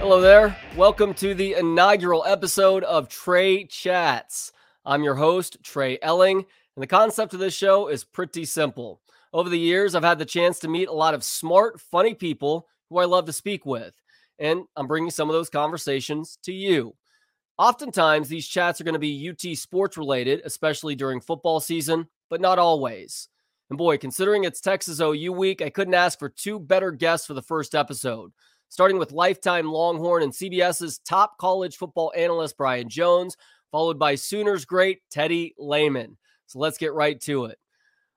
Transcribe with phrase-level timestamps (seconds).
[0.00, 0.56] Hello there.
[0.76, 4.50] Welcome to the inaugural episode of Trey Chats.
[4.86, 9.02] I'm your host, Trey Elling, and the concept of this show is pretty simple.
[9.34, 12.66] Over the years, I've had the chance to meet a lot of smart, funny people
[12.88, 13.92] who I love to speak with,
[14.38, 16.96] and I'm bringing some of those conversations to you.
[17.58, 22.40] Oftentimes, these chats are going to be UT sports related, especially during football season, but
[22.40, 23.28] not always.
[23.68, 27.34] And boy, considering it's Texas OU week, I couldn't ask for two better guests for
[27.34, 28.32] the first episode.
[28.70, 33.36] Starting with lifetime Longhorn and CBS's top college football analyst, Brian Jones,
[33.72, 36.16] followed by Sooners great Teddy Lehman.
[36.46, 37.58] So let's get right to it.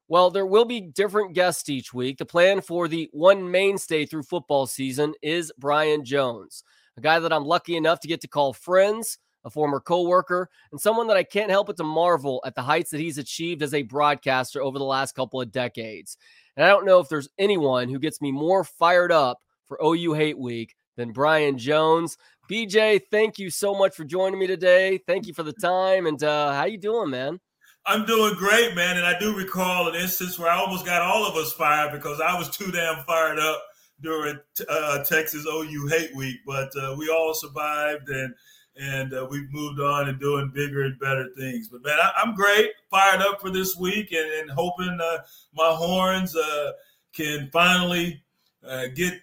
[0.08, 2.20] Well, there will be different guests each week.
[2.20, 6.64] The plan for the one mainstay through football season is Brian Jones,
[6.98, 10.80] a guy that I'm lucky enough to get to call friends, a former coworker, and
[10.80, 13.74] someone that I can't help but to marvel at the heights that he's achieved as
[13.74, 16.16] a broadcaster over the last couple of decades.
[16.56, 20.14] And I don't know if there's anyone who gets me more fired up for OU
[20.14, 22.18] Hate Week than Brian Jones.
[22.50, 25.00] BJ, thank you so much for joining me today.
[25.08, 26.06] Thank you for the time.
[26.06, 27.40] And uh, how you doing, man?
[27.86, 28.98] I'm doing great, man.
[28.98, 32.22] And I do recall an instance where I almost got all of us fired because
[32.22, 33.62] I was too damn fired up
[34.02, 34.40] during
[34.70, 36.38] uh, Texas OU Hate Week.
[36.46, 38.34] But uh, we all survived and
[38.76, 41.70] and uh, we've moved on and doing bigger and better things.
[41.70, 45.20] But man, I, am great, fired up for this week, and, and hoping uh,
[45.54, 46.72] my horns uh,
[47.14, 48.24] can finally
[48.68, 49.14] uh, get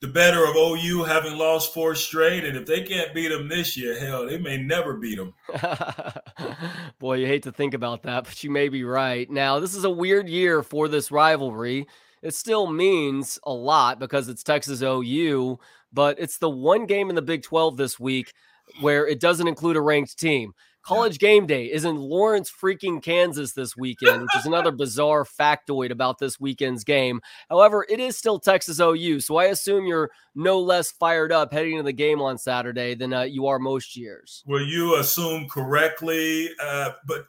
[0.00, 2.44] the better of OU, having lost four straight.
[2.44, 5.34] And if they can't beat them this year, hell, they may never beat them.
[6.98, 9.28] Boy, you hate to think about that, but you may be right.
[9.28, 11.86] Now, this is a weird year for this rivalry.
[12.22, 15.58] It still means a lot because it's Texas OU,
[15.92, 18.32] but it's the one game in the Big 12 this week
[18.80, 20.52] where it doesn't include a ranked team.
[20.82, 25.90] College game day is in Lawrence, freaking Kansas this weekend, which is another bizarre factoid
[25.90, 27.20] about this weekend's game.
[27.50, 31.72] However, it is still Texas OU, so I assume you're no less fired up heading
[31.72, 34.42] into the game on Saturday than uh, you are most years.
[34.46, 37.26] Well, you assume correctly, uh, but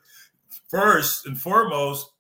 [0.70, 2.12] first and foremost,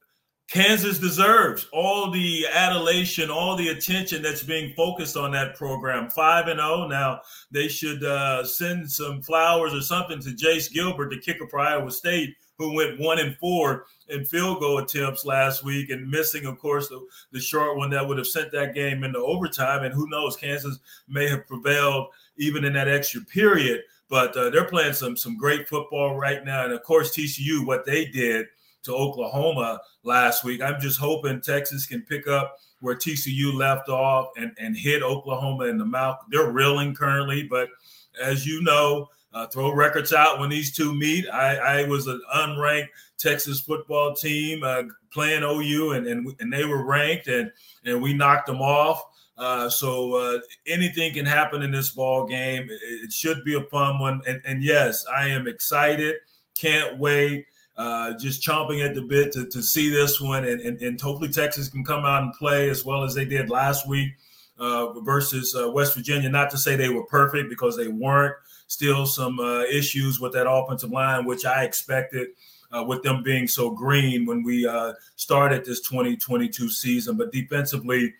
[0.49, 6.09] Kansas deserves all the adulation, all the attention that's being focused on that program.
[6.09, 7.21] Five and zero oh now.
[7.51, 11.91] They should uh, send some flowers or something to Jace Gilbert, the kicker for Iowa
[11.91, 16.57] State, who went one and four in field goal attempts last week, and missing, of
[16.57, 16.99] course, the,
[17.31, 19.83] the short one that would have sent that game into overtime.
[19.83, 23.81] And who knows, Kansas may have prevailed even in that extra period.
[24.09, 27.85] But uh, they're playing some some great football right now, and of course, TCU, what
[27.85, 28.47] they did
[28.84, 30.62] to Oklahoma last week.
[30.62, 35.66] I'm just hoping Texas can pick up where TCU left off and, and hit Oklahoma
[35.66, 36.17] in the mouth.
[36.29, 37.69] They're reeling currently, but
[38.22, 41.28] as you know, uh, throw records out when these two meet.
[41.29, 46.66] I, I was an unranked Texas football team uh, playing OU, and, and and they
[46.66, 47.51] were ranked, and
[47.85, 49.03] and we knocked them off.
[49.38, 52.63] Uh, so uh, anything can happen in this ball game.
[52.63, 56.16] It, it should be a fun one, and, and yes, I am excited.
[56.56, 57.46] Can't wait.
[57.79, 60.44] Uh, just chomping at the bit to, to see this one.
[60.44, 63.50] And, and, and, hopefully Texas can come out and play as well as they did
[63.50, 64.12] last week
[64.59, 66.28] uh, versus uh, West Virginia.
[66.28, 68.35] Not to say they were perfect because they weren't.
[68.67, 72.28] Still some uh, issues with that offensive line, which I expected
[72.69, 74.69] uh, with them being so green when we
[75.16, 77.16] started this 2022 season.
[77.16, 78.13] But defensively,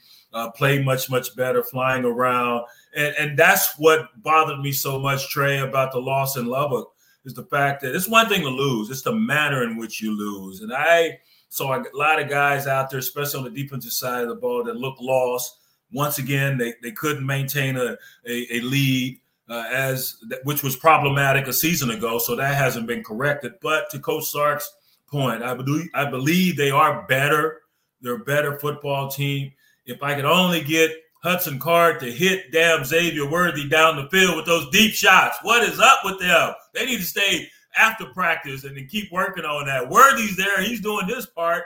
[0.56, 2.64] played much, much better, flying around.
[2.96, 6.94] And, and that's what bothered me so much, Trey, about the loss in Lubbock
[7.26, 10.18] is the fact that it's one thing to lose, it's the manner in which you
[10.18, 10.62] lose.
[10.62, 11.20] And I
[11.50, 14.64] saw a lot of guys out there, especially on the defensive side of the ball,
[14.64, 15.58] that look lost.
[15.92, 17.98] Once again, they, they couldn't maintain a,
[18.28, 19.20] a, a lead
[19.50, 22.20] uh, as which was problematic a season ago.
[22.20, 23.54] So that hasn't been corrected.
[23.62, 24.72] But to Coach Sark's
[25.08, 27.62] point, I believe I believe they are better.
[28.02, 29.52] They're a better football team.
[29.86, 30.92] If I could only get
[31.22, 35.38] Hudson Card to hit damn Xavier Worthy down the field with those deep shots.
[35.42, 36.54] What is up with them?
[36.74, 39.90] They need to stay after practice and then keep working on that.
[39.90, 40.62] Worthy's there.
[40.62, 41.64] He's doing his part.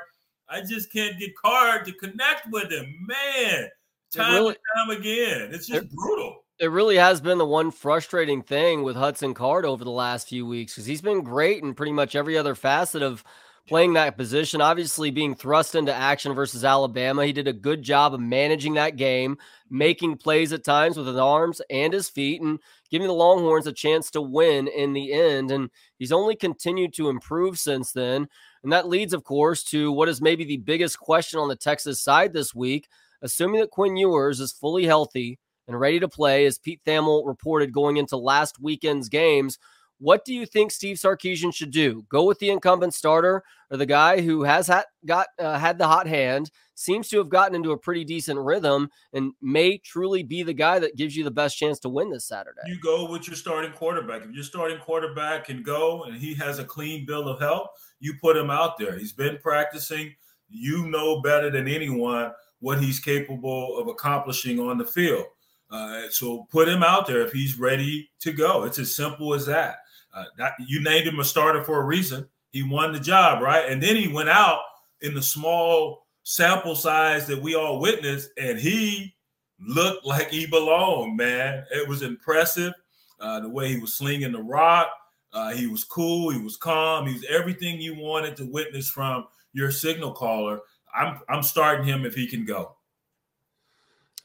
[0.50, 2.96] I just can't get Card to connect with him.
[3.06, 3.70] Man,
[4.12, 5.50] time really, and time again.
[5.54, 6.44] It's just it, brutal.
[6.60, 10.46] It really has been the one frustrating thing with Hudson Card over the last few
[10.46, 13.24] weeks because he's been great in pretty much every other facet of–
[13.68, 17.26] playing that position, obviously being thrust into action versus Alabama.
[17.26, 19.38] He did a good job of managing that game,
[19.70, 22.60] making plays at times with his arms and his feet, and
[22.92, 25.50] giving the Longhorns a chance to win in the end.
[25.50, 28.28] And he's only continued to improve since then.
[28.64, 32.02] And that leads, of course, to what is maybe the biggest question on the Texas
[32.02, 32.88] side this week.
[33.22, 35.40] Assuming that Quinn Ewers is fully healthy
[35.70, 39.58] and ready to play, as Pete Thamel reported going into last weekend's games,
[40.00, 42.06] What do you think Steve Sarkisian should do?
[42.10, 45.88] Go with the incumbent starter or the guy who has had, got uh, had the
[45.88, 50.44] hot hand, seems to have gotten into a pretty decent rhythm, and may truly be
[50.44, 52.62] the guy that gives you the best chance to win this Saturday?
[52.66, 54.24] You go with your starting quarterback.
[54.24, 57.70] If your starting quarterback can go and he has a clean bill of health,
[58.00, 58.98] you put him out there.
[58.98, 60.14] He's been practicing.
[60.50, 65.26] You know better than anyone what he's capable of accomplishing on the field.
[65.72, 68.64] Uh, so put him out there if he's ready to go.
[68.64, 69.78] It's as simple as that.
[70.14, 70.54] Uh, that.
[70.60, 72.28] You named him a starter for a reason.
[72.52, 73.68] He won the job, right?
[73.70, 74.60] And then he went out
[75.02, 79.16] in the small sample size that we all witnessed, and he
[79.60, 81.66] looked like he belonged, man.
[81.72, 82.74] It was impressive
[83.20, 84.90] uh, the way he was slinging the rock.
[85.32, 86.30] Uh, he was cool.
[86.30, 87.08] He was calm.
[87.08, 90.60] He was everything you wanted to witness from your signal caller.
[90.96, 92.76] I'm I'm starting him if he can go.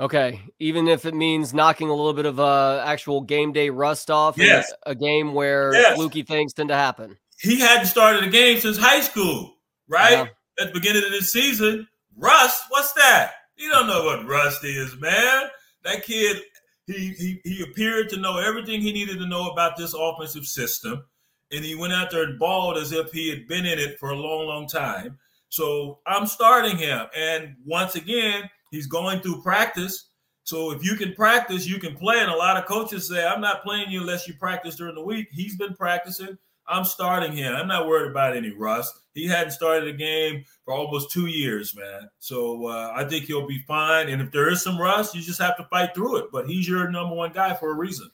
[0.01, 4.13] Okay, even if it means knocking a little bit of uh, actual game day rust
[4.13, 4.73] off, yes.
[4.87, 5.97] a, game where yes.
[5.97, 7.17] fluky things tend to happen.
[7.41, 9.57] He hadn't started a game since high school,
[9.89, 10.29] right?
[10.61, 12.65] At the beginning of the season, rust.
[12.69, 13.33] What's that?
[13.57, 15.47] You don't know what rust is, man.
[15.83, 16.43] That kid,
[16.87, 21.05] he he he appeared to know everything he needed to know about this offensive system,
[21.51, 24.11] and he went out there and balled as if he had been in it for
[24.11, 25.19] a long, long time.
[25.49, 30.09] So I'm starting him, and once again He's going through practice.
[30.45, 32.21] So if you can practice, you can play.
[32.21, 35.05] And a lot of coaches say, I'm not playing you unless you practice during the
[35.05, 35.29] week.
[35.31, 36.39] He's been practicing.
[36.67, 37.55] I'm starting him.
[37.55, 38.99] I'm not worried about any rust.
[39.15, 42.09] He hadn't started a game for almost two years, man.
[42.19, 44.09] So uh, I think he'll be fine.
[44.09, 46.27] And if there is some rust, you just have to fight through it.
[46.31, 48.11] But he's your number one guy for a reason.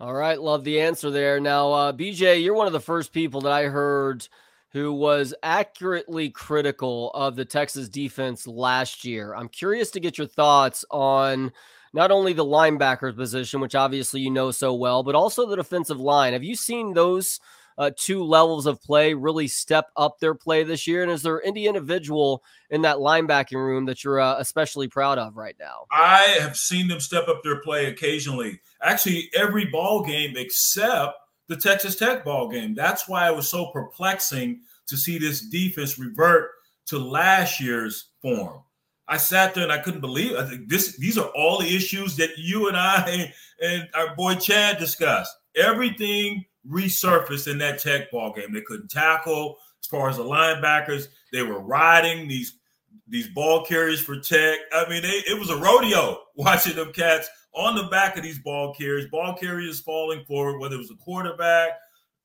[0.00, 0.40] All right.
[0.40, 1.40] Love the answer there.
[1.40, 4.28] Now, uh, BJ, you're one of the first people that I heard–
[4.74, 9.32] who was accurately critical of the Texas defense last year.
[9.32, 11.52] I'm curious to get your thoughts on
[11.92, 16.00] not only the linebacker position, which obviously you know so well, but also the defensive
[16.00, 16.32] line.
[16.32, 17.38] Have you seen those
[17.78, 21.04] uh, two levels of play really step up their play this year?
[21.04, 25.36] And is there any individual in that linebacking room that you're uh, especially proud of
[25.36, 25.86] right now?
[25.92, 28.60] I have seen them step up their play occasionally.
[28.82, 31.14] Actually, every ball game except
[31.48, 32.74] the Texas Tech ball game.
[32.74, 36.50] That's why it was so perplexing to see this defense revert
[36.86, 38.60] to last year's form.
[39.06, 40.68] I sat there and I couldn't believe it.
[40.68, 43.32] This these are all the issues that you and I
[43.62, 45.34] and our boy Chad discussed.
[45.56, 48.52] Everything resurfaced in that tech ball game.
[48.52, 51.08] They couldn't tackle as far as the linebackers.
[51.32, 52.58] They were riding these
[53.06, 54.58] these ball carriers for tech.
[54.72, 58.38] I mean, they, it was a rodeo watching them cats on the back of these
[58.38, 61.70] ball carriers, ball carriers falling forward, whether it was a quarterback,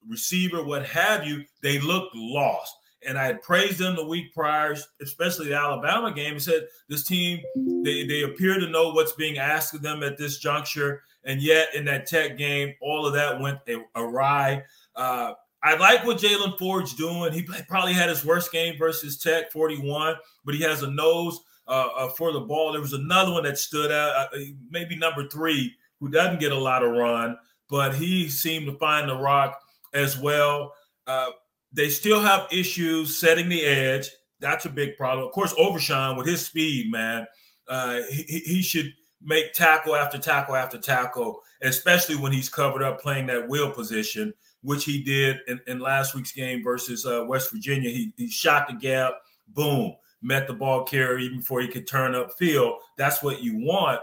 [0.07, 2.75] receiver, what have you, they looked lost.
[3.07, 7.05] And I had praised them the week prior, especially the Alabama game, and said this
[7.05, 7.39] team,
[7.83, 11.03] they, they appear to know what's being asked of them at this juncture.
[11.23, 13.59] And yet in that tech game, all of that went
[13.95, 14.63] awry.
[14.95, 17.33] Uh, I like what Jaylan Ford's doing.
[17.33, 20.15] He probably had his worst game versus Tech 41,
[20.45, 22.71] but he has a nose uh, uh, for the ball.
[22.71, 24.37] There was another one that stood out, uh,
[24.69, 27.37] maybe number three, who doesn't get a lot of run,
[27.69, 29.59] but he seemed to find the rock
[29.93, 30.73] as well.
[31.05, 31.31] Uh,
[31.73, 34.09] they still have issues setting the edge.
[34.39, 35.27] That's a big problem.
[35.27, 37.27] Of course, Overshine with his speed, man,
[37.67, 43.01] uh, he, he should make tackle after tackle after tackle, especially when he's covered up
[43.01, 47.51] playing that wheel position, which he did in, in last week's game versus uh, West
[47.51, 47.89] Virginia.
[47.89, 49.13] He, he shot the gap,
[49.47, 52.79] boom, met the ball carrier even before he could turn up field.
[52.97, 54.01] That's what you want.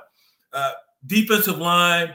[0.53, 0.73] Uh,
[1.07, 2.15] defensive line,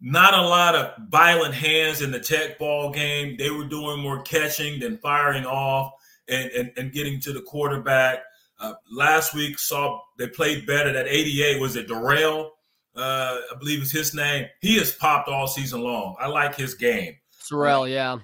[0.00, 3.36] not a lot of violent hands in the tech ball game.
[3.36, 5.92] They were doing more catching than firing off
[6.28, 8.20] and, and, and getting to the quarterback.
[8.60, 10.92] Uh, last week saw they played better.
[10.92, 12.52] That 88 was it Darrell,
[12.96, 14.46] uh, I believe is his name.
[14.60, 16.16] He has popped all season long.
[16.18, 17.14] I like his game.
[17.50, 18.18] Sorrell, yeah.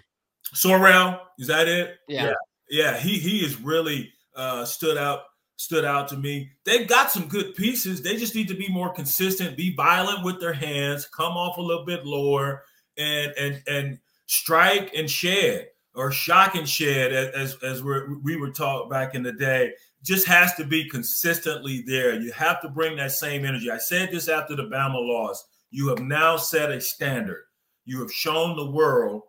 [0.55, 1.97] Sorrell, is that it?
[2.09, 2.27] Yeah.
[2.27, 2.35] yeah.
[2.71, 5.21] Yeah, he he has really uh, stood out
[5.57, 6.51] stood out to me.
[6.65, 8.03] They've got some good pieces.
[8.03, 11.63] They just need to be more consistent, be violent with their hands, come off a
[11.63, 12.65] little bit lower,
[12.97, 18.51] and and and strike and shed or shock and shed as as we we were
[18.51, 19.73] taught back in the day.
[20.03, 22.21] Just has to be consistently there.
[22.21, 23.71] You have to bring that same energy.
[23.71, 25.45] I said this after the Bama loss.
[25.71, 27.45] You have now set a standard.
[27.85, 29.23] You have shown the world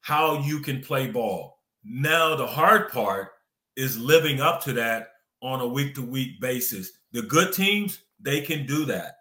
[0.00, 1.58] how you can play ball.
[1.84, 3.30] Now the hard part
[3.76, 5.08] is living up to that
[5.40, 6.90] on a week to week basis.
[7.12, 9.16] The good teams, they can do that.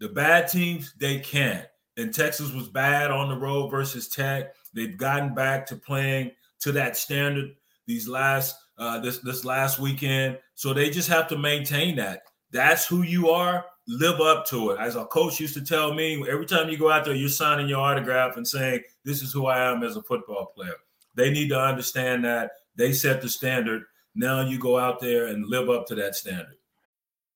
[0.00, 1.66] The bad teams, they can't.
[1.96, 4.54] And Texas was bad on the road versus Tech.
[4.74, 7.50] They've gotten back to playing to that standard
[7.86, 10.38] these last uh, this this last weekend.
[10.54, 12.22] So they just have to maintain that.
[12.50, 13.64] That's who you are.
[13.86, 14.80] Live up to it.
[14.80, 17.68] As a coach used to tell me, every time you go out there, you're signing
[17.68, 20.76] your autograph and saying, This is who I am as a football player.
[21.14, 23.82] They need to understand that they set the standard.
[24.14, 26.56] Now you go out there and live up to that standard.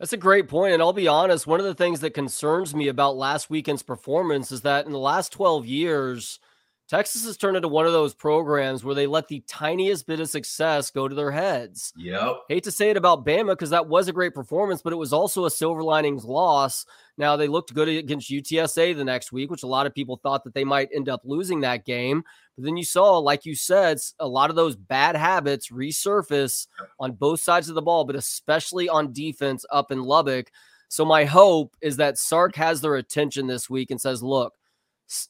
[0.00, 0.72] That's a great point.
[0.72, 4.50] And I'll be honest, one of the things that concerns me about last weekend's performance
[4.50, 6.40] is that in the last 12 years,
[6.88, 10.28] Texas has turned into one of those programs where they let the tiniest bit of
[10.30, 11.92] success go to their heads.
[11.98, 12.36] Yep.
[12.48, 15.12] Hate to say it about Bama because that was a great performance, but it was
[15.12, 16.86] also a silver linings loss.
[17.18, 20.42] Now they looked good against UTSA the next week, which a lot of people thought
[20.44, 22.24] that they might end up losing that game.
[22.60, 26.66] But then you saw, like you said, a lot of those bad habits resurface
[26.98, 30.50] on both sides of the ball, but especially on defense up in Lubbock.
[30.88, 34.52] So my hope is that Sark has their attention this week and says, look,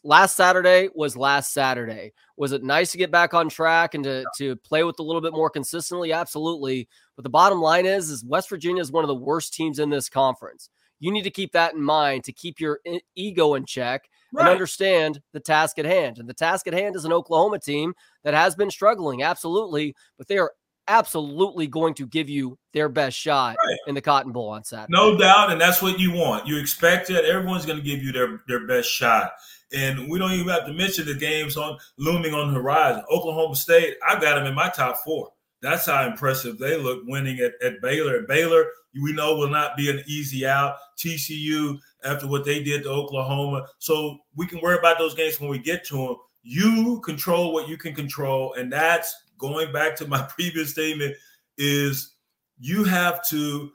[0.03, 2.15] last Saturday was last Saturday.
[2.37, 5.21] Was it nice to get back on track and to, to play with a little
[5.21, 6.13] bit more consistently?
[6.13, 6.89] Absolutely.
[7.15, 9.89] But the bottom line is, is West Virginia is one of the worst teams in
[9.89, 10.69] this conference.
[10.99, 12.81] You need to keep that in mind to keep your
[13.15, 14.43] ego in check right.
[14.43, 16.19] and understand the task at hand.
[16.19, 17.95] And the task at hand is an Oklahoma team
[18.25, 20.53] that has been struggling, absolutely, but they are
[20.89, 23.79] absolutely going to give you their best shot right.
[23.87, 24.91] in the Cotton Bowl on Saturday.
[24.91, 26.47] No doubt, and that's what you want.
[26.47, 29.33] You expect that everyone's going to give you their their best shot.
[29.73, 33.05] And we don't even have to mention the games on looming on the horizon.
[33.11, 35.31] Oklahoma State, I got them in my top four.
[35.63, 38.17] That's how impressive they look winning at, at Baylor.
[38.17, 38.67] At Baylor,
[39.01, 40.77] we know will not be an easy out.
[40.99, 43.67] TCU, after what they did to Oklahoma.
[43.79, 46.17] So we can worry about those games when we get to them.
[46.43, 48.55] You control what you can control.
[48.55, 51.15] And that's going back to my previous statement
[51.59, 52.17] is
[52.59, 53.71] you have to,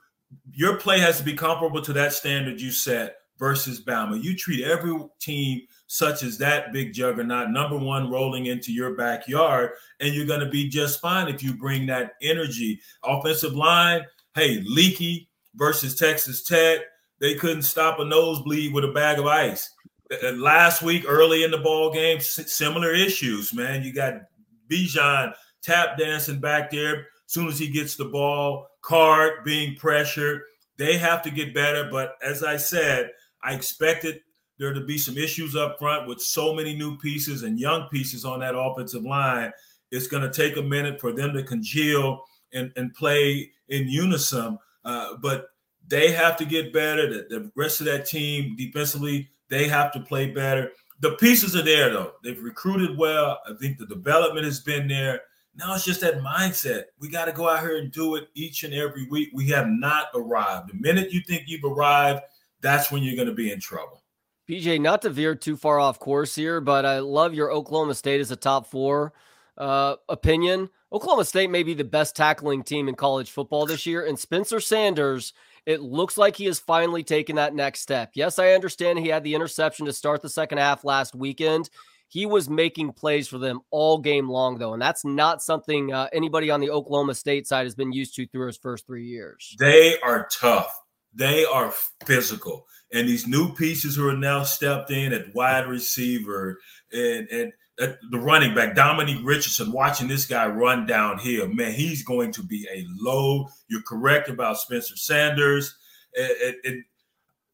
[0.51, 4.21] your play has to be comparable to that standard you set versus Bama.
[4.21, 9.71] You treat every team such as that big juggernaut, number one, rolling into your backyard,
[9.99, 12.79] and you're going to be just fine if you bring that energy.
[13.03, 14.03] Offensive line,
[14.33, 16.79] hey, leaky versus Texas Tech.
[17.19, 19.71] They couldn't stop a nosebleed with a bag of ice.
[20.11, 23.83] Uh, uh, last week, early in the ball game, similar issues, man.
[23.83, 24.21] You got
[24.69, 26.95] Bijan tap dancing back there.
[26.95, 30.41] As soon as he gets the ball, Card being pressured.
[30.77, 31.89] They have to get better.
[31.89, 33.09] But as I said,
[33.43, 34.19] I expected
[34.59, 38.25] there to be some issues up front with so many new pieces and young pieces
[38.25, 39.51] on that offensive line.
[39.91, 42.21] It's going to take a minute for them to congeal
[42.53, 44.57] and, and play in unison.
[44.83, 45.47] Uh, but
[45.87, 47.07] they have to get better.
[47.07, 50.71] The, the rest of that team defensively, they have to play better.
[50.99, 52.13] The pieces are there though.
[52.23, 53.39] They've recruited well.
[53.47, 55.21] I think the development has been there.
[55.55, 56.85] Now it's just that mindset.
[56.99, 59.29] We got to go out here and do it each and every week.
[59.33, 60.69] We have not arrived.
[60.69, 62.21] The minute you think you've arrived,
[62.61, 64.03] that's when you're going to be in trouble.
[64.49, 68.21] BJ, not to veer too far off course here, but I love your Oklahoma State
[68.21, 69.13] as a top four
[69.57, 70.69] uh, opinion.
[70.91, 74.59] Oklahoma State may be the best tackling team in college football this year, and Spencer
[74.59, 75.33] Sanders,
[75.65, 78.11] it looks like he has finally taken that next step.
[78.13, 81.69] Yes, I understand he had the interception to start the second half last weekend.
[82.07, 86.07] He was making plays for them all game long, though, and that's not something uh,
[86.13, 89.55] anybody on the Oklahoma State side has been used to through his first three years.
[89.59, 90.71] They are tough.
[91.13, 91.73] They are
[92.05, 96.59] physical and these new pieces who are now stepped in at wide receiver
[96.91, 102.31] and and the running back Dominic Richardson, watching this guy run downhill, man, he's going
[102.33, 103.47] to be a load.
[103.67, 105.75] You're correct about Spencer Sanders.
[106.17, 106.83] And, and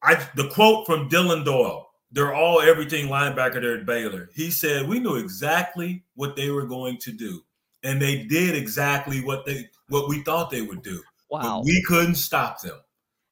[0.04, 4.30] I, the quote from Dillon Doyle, they're all everything linebacker there at Baylor.
[4.34, 7.42] He said, We knew exactly what they were going to do.
[7.84, 11.02] And they did exactly what they what we thought they would do.
[11.30, 11.60] Wow.
[11.60, 12.80] But we couldn't stop them.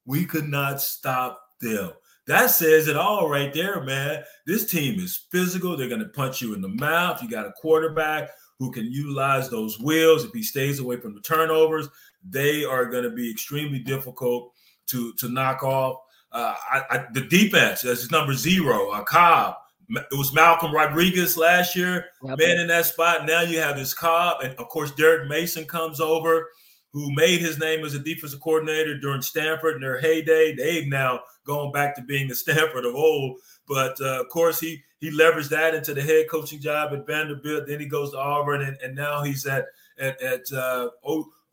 [0.05, 1.91] We could not stop them.
[2.29, 4.23] That says it all right there, man.
[4.45, 5.75] This team is physical.
[5.75, 7.23] They're going to punch you in the mouth.
[7.23, 10.23] You got a quarterback who can utilize those wheels.
[10.23, 11.89] If he stays away from the turnovers,
[12.23, 14.53] they are going to be extremely difficult
[14.89, 16.01] to to knock off.
[16.31, 19.55] Uh, I, I, the defense as number zero, uh, Cobb.
[19.89, 22.37] It was Malcolm Rodriguez last year, yep.
[22.37, 23.25] man in that spot.
[23.25, 26.47] Now you have this Cobb, and of course Derek Mason comes over
[26.91, 30.55] who made his name as a defensive coordinator during Stanford in their heyday.
[30.55, 33.39] They've now gone back to being the Stanford of old.
[33.67, 37.67] But uh, of course, he he leveraged that into the head coaching job at Vanderbilt.
[37.67, 39.65] Then he goes to Auburn, and, and now he's at
[39.99, 40.89] at, at uh,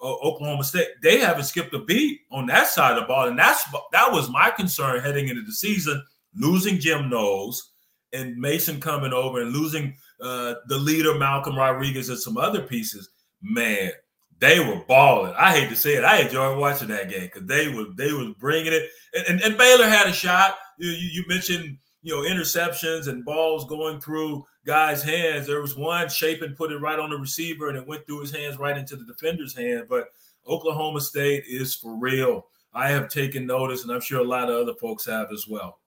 [0.03, 3.65] Oklahoma State, they haven't skipped a beat on that side of the ball, and that's
[3.93, 6.03] that was my concern heading into the season.
[6.35, 7.73] Losing Jim Knowles
[8.13, 13.09] and Mason coming over and losing uh, the leader Malcolm Rodriguez and some other pieces,
[13.41, 13.93] man,
[14.39, 15.35] they were balling.
[15.37, 18.35] I hate to say it, I enjoyed watching that game because they were they was
[18.39, 18.89] bringing it.
[19.15, 20.57] And, and, and Baylor had a shot.
[20.79, 25.47] You, you, mentioned you know interceptions and balls going through guys' hands.
[25.47, 28.31] There was one Shapen put it right on the receiver and it went through his
[28.31, 29.87] hands right into the defender's hand.
[29.89, 30.09] But
[30.47, 32.47] Oklahoma State is for real.
[32.75, 35.81] I have taken notice, and I'm sure a lot of other folks have as well.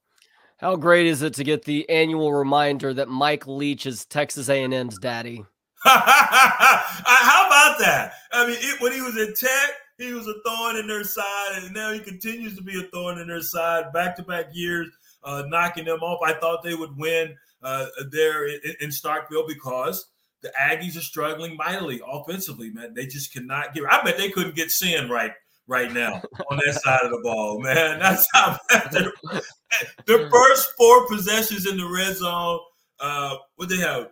[0.56, 4.98] How great is it to get the annual reminder that Mike Leach is Texas A&M's
[4.98, 5.44] daddy?
[5.82, 8.12] How about that?
[8.32, 11.62] I mean, it, when he was at Tech, he was a thorn in their side,
[11.62, 13.92] and now he continues to be a thorn in their side.
[13.92, 14.88] Back to back years,
[15.24, 16.20] uh, knocking them off.
[16.24, 20.06] I thought they would win uh, there in, in Starkville because
[20.42, 22.70] the Aggies are struggling mightily offensively.
[22.70, 23.84] Man, they just cannot get.
[23.90, 25.32] I bet they couldn't get Sin right
[25.66, 26.20] right now
[26.50, 27.98] on that side of the ball, man.
[28.00, 28.90] That's how bad
[30.06, 32.60] the first four possessions in the red zone.
[32.98, 34.08] Uh, what they have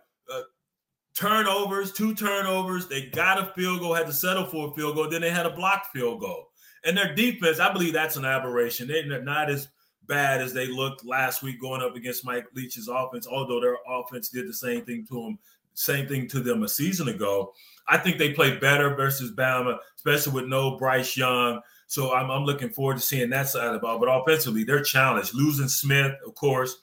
[1.19, 2.87] turnovers, two turnovers.
[2.87, 5.09] They got a field goal, had to settle for a field goal.
[5.09, 6.47] Then they had a blocked field goal.
[6.85, 8.87] And their defense, I believe that's an aberration.
[8.87, 9.67] They're not as
[10.07, 14.29] bad as they looked last week going up against Mike Leach's offense, although their offense
[14.29, 15.39] did the same thing to them,
[15.73, 17.53] same thing to them a season ago.
[17.89, 21.59] I think they played better versus Bama, especially with no Bryce Young.
[21.87, 23.99] So I'm, I'm looking forward to seeing that side of the ball.
[23.99, 25.33] But offensively, they're challenged.
[25.33, 26.77] Losing Smith, of course,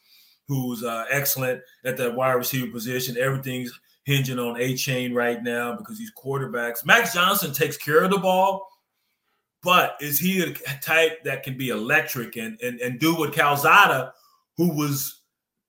[0.47, 3.17] who's uh, excellent at that wide receiver position.
[3.17, 3.73] Everything's
[4.07, 6.87] hinging on Achane right now because these quarterbacks.
[6.87, 8.67] Max Johnson takes care of the ball,
[9.63, 14.13] but is he a type that can be electric and and, and do what Calzada,
[14.57, 15.21] who was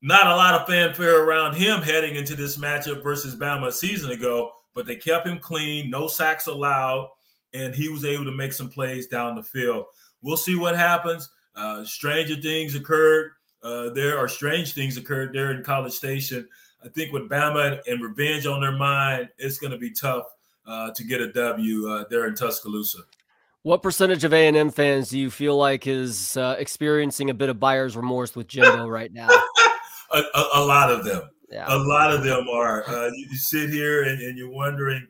[0.01, 4.11] not a lot of fanfare around him heading into this matchup versus Bama a season
[4.11, 7.09] ago, but they kept him clean, no sacks allowed,
[7.53, 9.85] and he was able to make some plays down the field.
[10.21, 11.29] We'll see what happens.
[11.55, 13.31] Uh, stranger things occurred.
[13.63, 16.47] Uh, there are strange things occurred there in College Station.
[16.83, 20.25] I think with Bama and revenge on their mind, it's going to be tough
[20.65, 22.99] uh, to get a W uh, there in Tuscaloosa.
[23.63, 27.33] What percentage of A and M fans do you feel like is uh, experiencing a
[27.33, 29.29] bit of buyer's remorse with Jimbo right now?
[30.11, 31.23] a, a, a, lot of them.
[31.49, 31.65] Yeah.
[31.67, 32.87] A lot of them are.
[32.87, 35.05] Uh, you, you, sit here and, and you're wondering,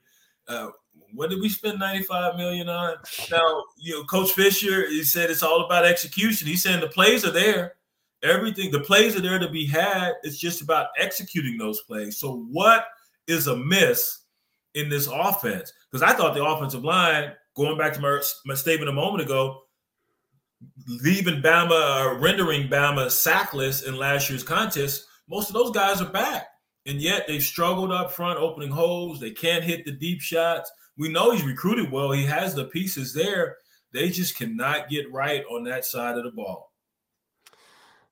[0.47, 0.69] uh,
[1.13, 2.95] what did we spend 95 million on?
[3.31, 6.47] Now, you know, Coach Fisher, he said it's all about execution.
[6.47, 7.76] He's saying the plays are there
[8.23, 12.17] everything the plays are there to be had it's just about executing those plays.
[12.17, 12.85] So what
[13.27, 14.23] is amiss
[14.73, 15.71] in this offense?
[15.91, 19.61] Because i thought the offensive line going back to my, my statement a moment ago
[21.03, 26.09] leaving bama uh, rendering bama sackless in last year's contest most of those guys are
[26.09, 26.47] back.
[26.85, 29.19] And yet they've struggled up front opening holes.
[29.19, 30.71] They can't hit the deep shots.
[30.97, 32.11] We know he's recruited well.
[32.11, 33.57] He has the pieces there.
[33.91, 36.66] They just cannot get right on that side of the ball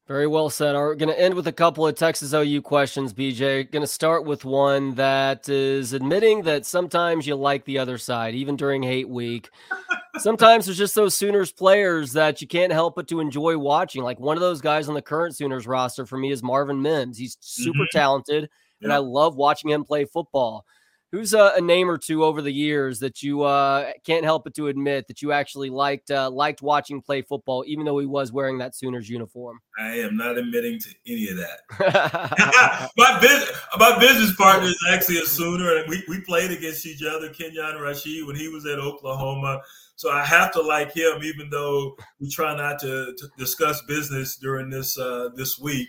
[0.08, 0.76] very well said.
[0.76, 3.70] We're going to end with a couple of Texas OU questions, BJ.
[3.72, 8.36] Going to start with one that is admitting that sometimes you like the other side,
[8.36, 9.50] even during hate week.
[10.20, 14.04] sometimes there's just those Sooners players that you can't help but to enjoy watching.
[14.04, 17.18] Like one of those guys on the current Sooners roster for me is Marvin Mims.
[17.18, 17.98] He's super mm-hmm.
[17.98, 18.50] talented,
[18.82, 20.66] and I love watching him play football.
[21.12, 24.54] Who's a, a, name or two over the years that you uh, can't help but
[24.56, 28.32] to admit that you actually liked uh, liked watching play football, even though he was
[28.32, 29.60] wearing that Sooners uniform?
[29.80, 32.92] I am not admitting to any of that.
[32.98, 37.04] my business my business partner is actually a Sooner, and we, we played against each
[37.04, 39.62] other, Kenyon Rasheed, when he was at Oklahoma.
[39.96, 44.36] So I have to like him, even though we try not to, to discuss business
[44.38, 45.88] during this uh, this week.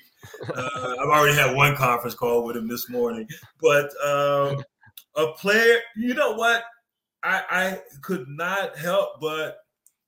[0.55, 3.27] Uh, I've already had one conference call with him this morning,
[3.61, 3.91] but.
[4.05, 4.63] Um,
[5.17, 5.79] a player.
[5.97, 6.65] You know what?
[7.23, 9.59] I, I could not help but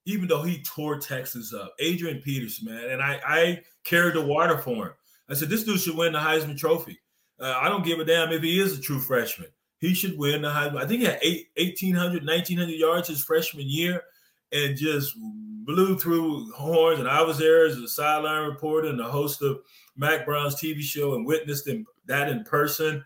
[0.08, 4.56] even though he tore Texas up, Adrian Peterson, man, and I, I carried the water
[4.56, 4.92] for him.
[5.28, 6.98] I said, this dude should win the Heisman Trophy.
[7.38, 9.48] Uh, I don't give a damn if he is a true freshman.
[9.80, 10.82] He should win the Heisman.
[10.82, 14.02] I think he had eight, 1,800, 1,900 yards his freshman year
[14.50, 17.00] and just blew through horns.
[17.00, 19.60] And I was there as a sideline reporter and the host of
[19.94, 23.04] Mack Brown's TV show and witnessed him, that in person.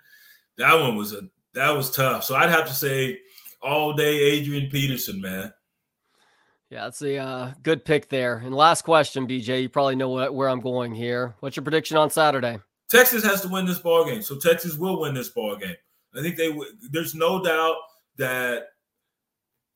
[0.57, 1.23] That one was a
[1.55, 2.25] that was tough.
[2.25, 3.19] So I'd have to say
[3.63, 5.53] all day Adrian Peterson, man.
[6.71, 8.39] Yeah, that's a uh, good pick there.
[8.39, 9.63] And last question, BJ.
[9.63, 11.35] You probably know what, where I'm going here.
[11.41, 12.59] What's your prediction on Saturday?
[12.89, 15.77] Texas has to win this ball game, so Texas will win this ball game.
[16.17, 16.55] I think they.
[16.91, 17.77] There's no doubt
[18.17, 18.69] that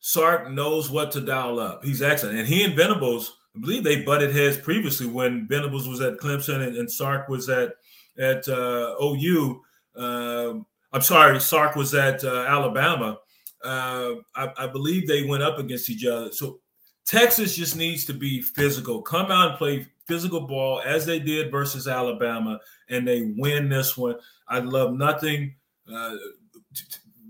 [0.01, 1.85] Sark knows what to dial up.
[1.85, 3.37] He's excellent, and he and Venables.
[3.55, 7.49] I believe they butted heads previously when Venables was at Clemson and, and Sark was
[7.49, 7.75] at
[8.19, 9.63] at uh, OU.
[9.97, 13.19] Um, I'm sorry, Sark was at uh, Alabama.
[13.65, 16.33] uh, I, I believe they went up against each other.
[16.33, 16.61] So
[17.05, 19.03] Texas just needs to be physical.
[19.03, 23.97] Come out and play physical ball as they did versus Alabama, and they win this
[23.97, 24.17] one.
[24.49, 25.55] I'd love nothing
[25.93, 26.17] uh,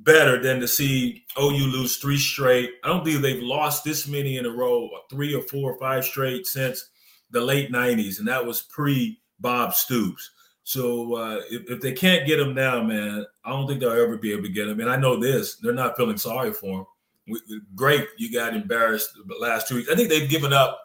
[0.03, 2.71] better than to see OU lose three straight.
[2.85, 6.05] I don't think they've lost this many in a row, three or four or five
[6.05, 6.91] straight since
[7.31, 10.31] the late 90s, and that was pre Bob Stoops.
[10.67, 14.17] So uh, if, if, they can't get him now, man, I don't think they'll ever
[14.17, 14.81] be able to get him.
[14.81, 16.87] And I know this, they're not feeling sorry for him.
[17.29, 17.41] We,
[17.77, 19.89] great, you got embarrassed the last two weeks.
[19.89, 20.81] I think they've given up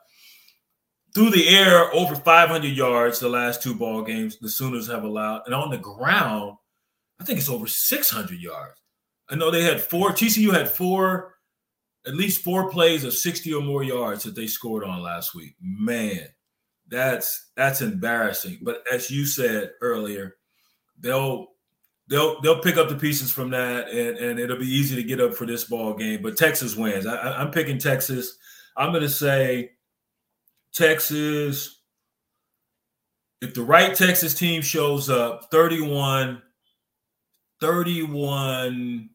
[1.16, 4.38] through the air over 500 yards the last two ball games.
[4.38, 6.58] The Sooners have allowed, and on the ground,
[7.20, 8.80] I think it's over 600 yards.
[9.32, 10.12] I know they had four.
[10.12, 11.34] TCU had four,
[12.06, 15.56] at least four plays of 60 or more yards that they scored on last week.
[15.60, 16.28] Man,
[16.92, 18.60] that's that's embarrassing.
[18.62, 20.36] But as you said earlier,
[21.00, 21.48] they'll
[22.10, 25.22] they'll they'll pick up the pieces from that, and and it'll be easy to get
[25.22, 26.22] up for this ball game.
[26.22, 27.08] But Texas wins.
[27.08, 28.38] I, I'm picking Texas.
[28.78, 29.72] I'm going to say
[30.74, 31.80] Texas.
[33.42, 36.44] If the right Texas team shows up, 31
[37.60, 39.10] 31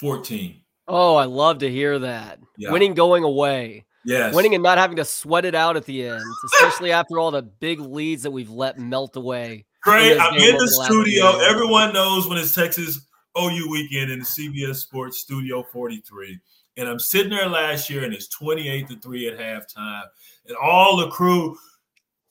[0.00, 0.60] 14.
[0.86, 2.40] Oh, I love to hear that.
[2.58, 2.72] Yeah.
[2.72, 3.84] Winning going away.
[4.04, 4.34] Yes.
[4.34, 7.42] Winning and not having to sweat it out at the end, especially after all the
[7.42, 9.64] big leads that we've let melt away.
[9.82, 10.18] Great.
[10.18, 11.38] I'm in the studio.
[11.40, 13.06] Everyone knows when it's Texas
[13.38, 16.38] OU weekend in the CBS Sports Studio 43.
[16.76, 20.04] And I'm sitting there last year and it's 28 to 3 at halftime.
[20.46, 21.56] And all the crew,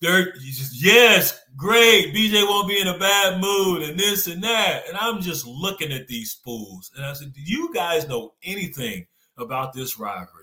[0.01, 2.13] they're just, yes, great.
[2.13, 4.83] BJ won't be in a bad mood and this and that.
[4.87, 6.91] And I'm just looking at these fools.
[6.95, 9.05] And I said, Do you guys know anything
[9.37, 10.42] about this rivalry?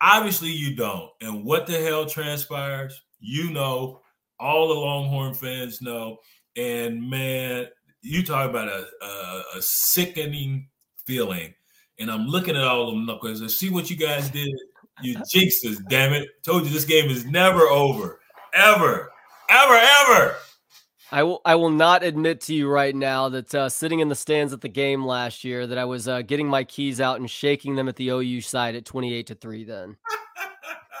[0.00, 1.10] Obviously, you don't.
[1.20, 3.02] And what the hell transpires?
[3.18, 4.00] You know,
[4.38, 6.18] all the Longhorn fans know.
[6.56, 7.66] And man,
[8.02, 10.68] you talk about a, a, a sickening
[11.06, 11.54] feeling.
[11.98, 13.42] And I'm looking at all of them knuckles.
[13.42, 14.54] I see what you guys did.
[15.02, 16.28] You jinxed us, damn it.
[16.44, 18.20] Told you this game is never over.
[18.54, 19.10] Ever.
[19.48, 20.36] Ever, ever.
[21.12, 21.40] I will.
[21.44, 24.60] I will not admit to you right now that uh, sitting in the stands at
[24.60, 27.88] the game last year, that I was uh, getting my keys out and shaking them
[27.88, 29.64] at the OU side at twenty-eight to three.
[29.64, 29.96] Then.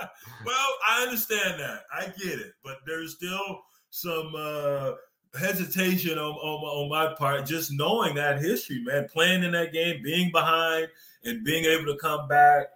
[0.46, 1.82] well, I understand that.
[1.92, 4.92] I get it, but there's still some uh,
[5.38, 9.08] hesitation on, on, on my part, just knowing that history, man.
[9.12, 10.88] Playing in that game, being behind,
[11.24, 12.66] and being able to come back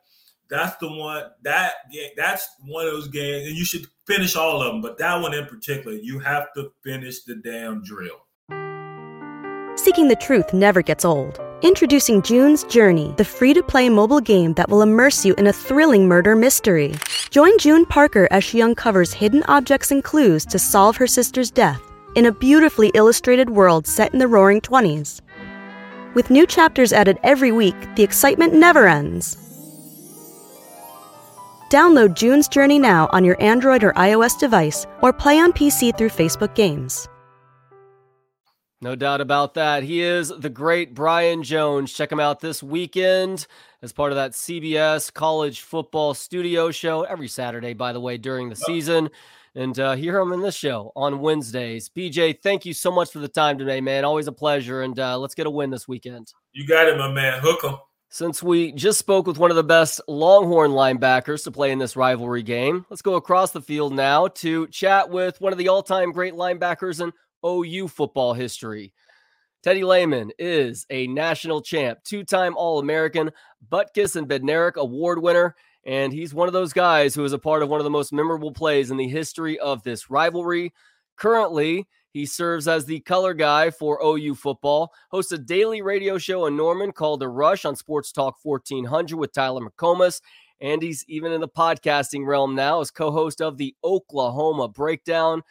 [0.50, 1.72] that's the one that
[2.16, 4.82] that's one of those games, and you should finish all of them.
[4.82, 8.26] But that one in particular, you have to finish the damn drill.
[9.76, 11.40] Seeking the truth never gets old.
[11.62, 15.52] Introducing June's Journey, the free to play mobile game that will immerse you in a
[15.52, 16.94] thrilling murder mystery.
[17.30, 21.80] Join June Parker as she uncovers hidden objects and clues to solve her sister's death
[22.16, 25.20] in a beautifully illustrated world set in the roaring 20s.
[26.14, 29.49] With new chapters added every week, the excitement never ends.
[31.70, 36.08] Download June's Journey now on your Android or iOS device or play on PC through
[36.10, 37.08] Facebook Games.
[38.82, 39.84] No doubt about that.
[39.84, 41.92] He is the great Brian Jones.
[41.92, 43.46] Check him out this weekend
[43.82, 48.48] as part of that CBS college football studio show every Saturday, by the way, during
[48.48, 49.08] the season.
[49.54, 51.88] And uh, hear him in this show on Wednesdays.
[51.88, 54.04] BJ, thank you so much for the time today, man.
[54.04, 54.82] Always a pleasure.
[54.82, 56.32] And uh, let's get a win this weekend.
[56.52, 57.40] You got it, my man.
[57.42, 57.76] Hook 'em.
[58.12, 61.94] Since we just spoke with one of the best Longhorn linebackers to play in this
[61.94, 65.84] rivalry game, let's go across the field now to chat with one of the all
[65.84, 67.12] time great linebackers in
[67.46, 68.92] OU football history.
[69.62, 73.30] Teddy Lehman is a national champ, two time All American,
[73.70, 75.54] Butkus and Bednarik award winner,
[75.86, 78.12] and he's one of those guys who is a part of one of the most
[78.12, 80.72] memorable plays in the history of this rivalry.
[81.14, 86.46] Currently, he serves as the color guy for OU football, hosts a daily radio show
[86.46, 90.20] in Norman called The Rush on Sports Talk 1400 with Tyler McComas.
[90.60, 95.42] And he's even in the podcasting realm now as co-host of the Oklahoma Breakdown.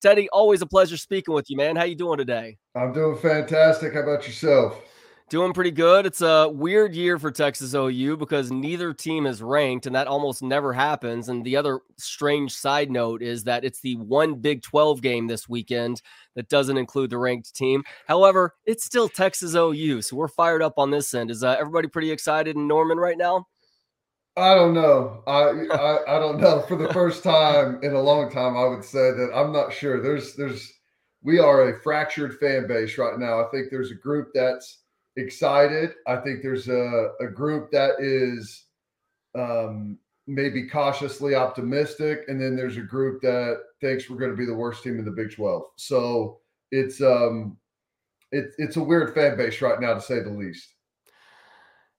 [0.00, 1.74] Teddy, always a pleasure speaking with you, man.
[1.74, 2.58] How you doing today?
[2.74, 3.94] I'm doing fantastic.
[3.94, 4.80] How about yourself?
[5.30, 6.06] Doing pretty good.
[6.06, 10.42] It's a weird year for Texas OU because neither team is ranked, and that almost
[10.42, 11.28] never happens.
[11.28, 15.46] And the other strange side note is that it's the one Big 12 game this
[15.46, 16.00] weekend
[16.34, 17.84] that doesn't include the ranked team.
[18.06, 21.30] However, it's still Texas OU, so we're fired up on this end.
[21.30, 23.46] Is uh, everybody pretty excited in Norman right now?
[24.34, 25.22] I don't know.
[25.26, 26.62] I, I I don't know.
[26.62, 30.00] For the first time in a long time, I would say that I'm not sure.
[30.00, 30.72] There's there's
[31.22, 33.44] we are a fractured fan base right now.
[33.44, 34.84] I think there's a group that's
[35.18, 35.94] excited.
[36.06, 38.64] I think there's a, a group that is
[39.34, 44.46] um, maybe cautiously optimistic, and then there's a group that thinks we're going to be
[44.46, 45.62] the worst team in the Big 12.
[45.76, 46.38] So
[46.70, 47.56] it's um,
[48.30, 50.74] it, it's a weird fan base right now, to say the least.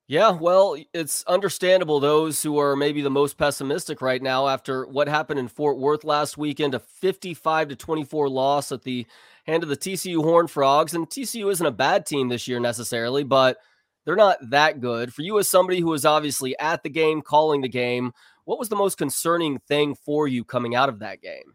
[0.07, 5.07] Yeah, well, it's understandable those who are maybe the most pessimistic right now after what
[5.07, 9.05] happened in Fort Worth last weekend, a 55 to 24 loss at the
[9.49, 10.93] hand of the TCU Horned Frogs.
[10.93, 13.57] And TCU isn't a bad team this year necessarily, but
[14.05, 15.13] they're not that good.
[15.13, 18.13] For you as somebody who was obviously at the game, calling the game,
[18.45, 21.53] what was the most concerning thing for you coming out of that game?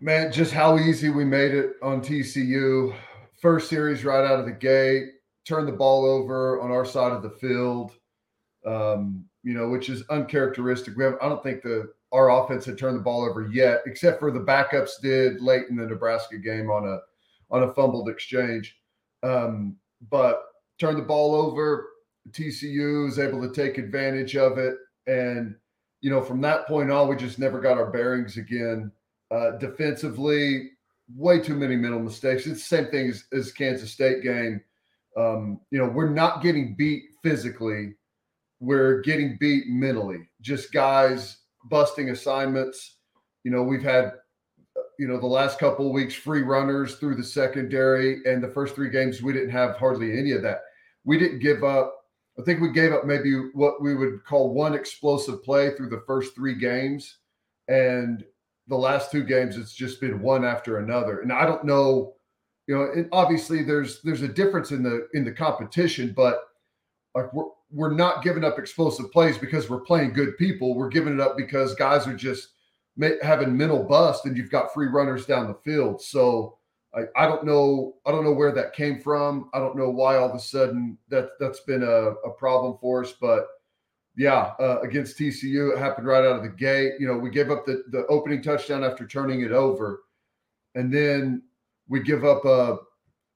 [0.00, 2.94] Man, just how easy we made it on TCU.
[3.40, 5.06] First series right out of the gate
[5.44, 7.92] turned the ball over on our side of the field,
[8.66, 10.96] um, you know, which is uncharacteristic.
[10.96, 14.20] We have, I don't think the our offense had turned the ball over yet, except
[14.20, 16.98] for the backups did late in the Nebraska game on a
[17.50, 18.76] on a fumbled exchange.
[19.22, 19.76] Um,
[20.10, 20.42] but
[20.78, 21.88] turned the ball over.
[22.30, 25.54] TCU was able to take advantage of it, and
[26.00, 28.92] you know, from that point on, we just never got our bearings again.
[29.30, 30.70] Uh, defensively,
[31.14, 32.46] way too many mental mistakes.
[32.46, 34.62] It's the same thing as, as Kansas State game
[35.18, 37.94] um, you know, we're not getting beat physically.
[38.60, 40.28] We're getting beat mentally.
[40.40, 42.96] Just guys busting assignments.
[43.44, 44.12] You know, we've had,
[44.98, 48.90] you know, the last couple weeks free runners through the secondary, and the first three
[48.90, 50.60] games we didn't have hardly any of that.
[51.04, 51.94] We didn't give up.
[52.38, 56.04] I think we gave up maybe what we would call one explosive play through the
[56.06, 57.18] first three games,
[57.68, 58.24] and
[58.68, 61.20] the last two games it's just been one after another.
[61.20, 62.14] And I don't know
[62.68, 66.38] you know, and obviously there's there's a difference in the in the competition, but
[67.14, 70.74] like we're we're not giving up explosive plays because we're playing good people.
[70.74, 72.50] We're giving it up because guys are just
[73.22, 76.02] having mental bust, and you've got free runners down the field.
[76.02, 76.58] So
[76.94, 79.50] I, I don't know I don't know where that came from.
[79.52, 83.04] I don't know why all of a sudden that that's been a, a problem for
[83.04, 83.46] us, but
[84.16, 86.94] yeah, uh, against TCU, it happened right out of the gate.
[86.98, 90.02] You know, we gave up the the opening touchdown after turning it over,
[90.74, 91.42] and then
[91.88, 92.78] we give up a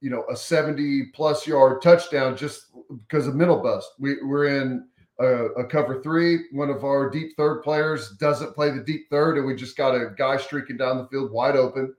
[0.00, 2.71] you know a 70 plus yard touchdown just
[3.08, 3.88] because of mental bust.
[3.98, 4.86] We, we're in
[5.18, 6.44] a, a, cover three.
[6.52, 9.94] One of our deep third players doesn't play the deep third, and we just got
[9.94, 11.94] a guy streaking down the field wide open.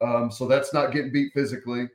[0.00, 1.88] Um, so that's not getting beat physically.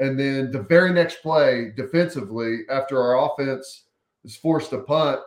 [0.00, 3.84] And then the very next play defensively, after our offense
[4.24, 5.20] is forced to punt,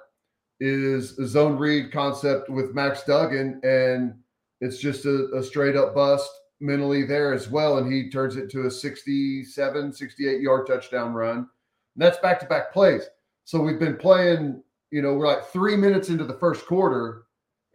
[0.60, 4.16] is a zone read concept with Max Duggan, and
[4.60, 7.78] it's just a, a straight up bust mentally there as well.
[7.78, 11.48] And he turns it to a 67, 68 yard touchdown run.
[11.98, 13.10] And that's back to back plays.
[13.44, 17.24] So we've been playing, you know, we're like three minutes into the first quarter,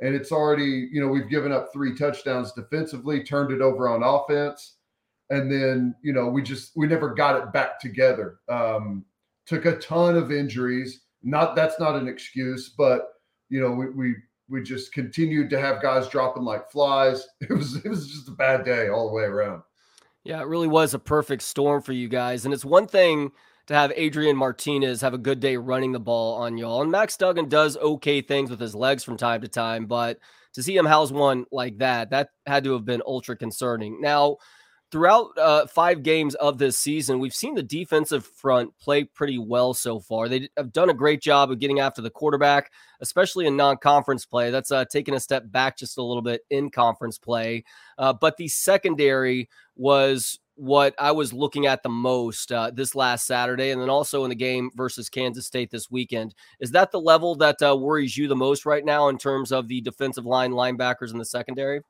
[0.01, 4.03] and it's already, you know, we've given up three touchdowns defensively, turned it over on
[4.03, 4.77] offense.
[5.31, 8.39] And then, you know, we just, we never got it back together.
[8.49, 9.05] Um,
[9.47, 11.01] took a ton of injuries.
[11.23, 13.09] Not, that's not an excuse, but,
[13.49, 14.15] you know, we, we
[14.53, 17.27] we just continued to have guys dropping like flies.
[17.41, 19.63] It was it was just a bad day all the way around.
[20.25, 22.45] Yeah, it really was a perfect storm for you guys.
[22.45, 23.33] And it's one thing
[23.73, 26.83] to have Adrian Martinez have a good day running the ball on y'all.
[26.83, 30.19] And Max Duggan does okay things with his legs from time to time, but
[30.55, 34.01] to see him house one like that, that had to have been ultra concerning.
[34.01, 34.37] Now,
[34.91, 39.73] throughout uh, five games of this season, we've seen the defensive front play pretty well
[39.73, 40.29] so far.
[40.29, 44.51] They have done a great job of getting after the quarterback, especially in non-conference play.
[44.51, 47.65] That's uh, taken a step back just a little bit in conference play.
[47.97, 53.27] Uh, but the secondary was what I was looking at the most uh, this last
[53.27, 56.35] Saturday, and then also in the game versus Kansas State this weekend.
[56.61, 59.69] Is that the level that uh, worries you the most right now in terms of
[59.69, 61.81] the defensive line, linebackers, and the secondary?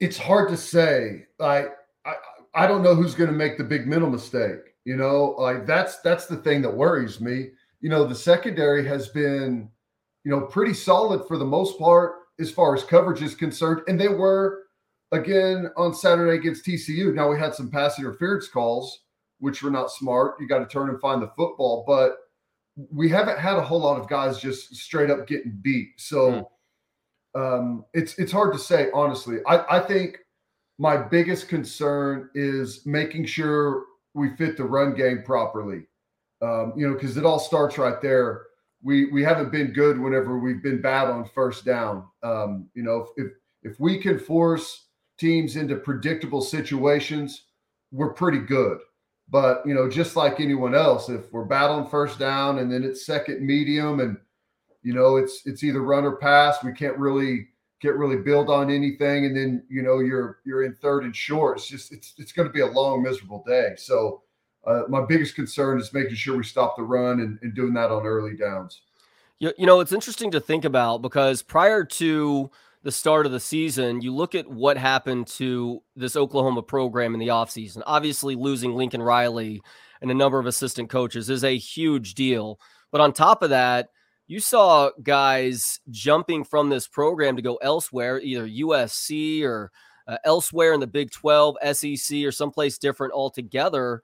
[0.00, 1.26] it's hard to say.
[1.38, 2.14] Like I,
[2.54, 4.74] I don't know who's going to make the big mental mistake.
[4.84, 7.50] You know, like that's that's the thing that worries me.
[7.80, 9.70] You know, the secondary has been,
[10.24, 14.00] you know, pretty solid for the most part as far as coverage is concerned, and
[14.00, 14.64] they were
[15.12, 17.14] again on Saturday against TCU.
[17.14, 19.00] Now we had some pass interference calls,
[19.38, 20.34] which were not smart.
[20.40, 22.16] You got to turn and find the football, but
[22.92, 25.88] we haven't had a whole lot of guys just straight up getting beat.
[25.96, 26.30] So.
[26.30, 26.46] Mm
[27.34, 29.38] um, it's it's hard to say honestly.
[29.46, 30.18] I, I think
[30.78, 35.82] my biggest concern is making sure we fit the run game properly.
[36.42, 38.42] Um, you know, because it all starts right there.
[38.82, 42.04] We we haven't been good whenever we've been bad on first down.
[42.22, 43.32] Um, you know, if, if
[43.72, 44.86] if we can force
[45.20, 47.42] teams into predictable situations,
[47.92, 48.78] we're pretty good.
[49.28, 53.06] But you know, just like anyone else, if we're battling first down and then it's
[53.06, 54.16] second medium and
[54.82, 56.64] you know, it's it's either run or pass.
[56.64, 57.48] We can't really
[57.80, 61.58] get really build on anything, and then you know you're you're in third and short.
[61.58, 63.74] It's just it's it's going to be a long, miserable day.
[63.76, 64.22] So
[64.66, 67.90] uh, my biggest concern is making sure we stop the run and, and doing that
[67.90, 68.82] on early downs.
[69.38, 72.50] You, you know, it's interesting to think about because prior to
[72.82, 77.20] the start of the season, you look at what happened to this Oklahoma program in
[77.20, 77.82] the offseason.
[77.86, 79.60] Obviously, losing Lincoln Riley
[80.00, 82.58] and a number of assistant coaches is a huge deal.
[82.90, 83.88] But on top of that,
[84.26, 89.70] you saw guys jumping from this program to go elsewhere, either USC or
[90.08, 94.02] uh, elsewhere in the Big 12, SEC, or someplace different altogether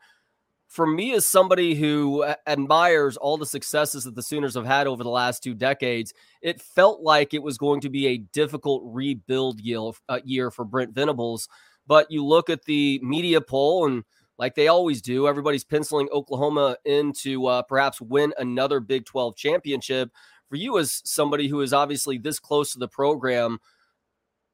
[0.69, 5.03] for me as somebody who admires all the successes that the Sooners have had over
[5.03, 9.61] the last two decades, it felt like it was going to be a difficult rebuild
[9.61, 11.49] year, uh, for Brent Venables.
[11.87, 14.05] But you look at the media poll, and
[14.39, 19.37] like they always do, everybody's penciling Oklahoma in to uh, perhaps win another Big 12
[19.37, 20.11] championship.
[20.49, 23.59] For you, as somebody who is obviously this close to the program,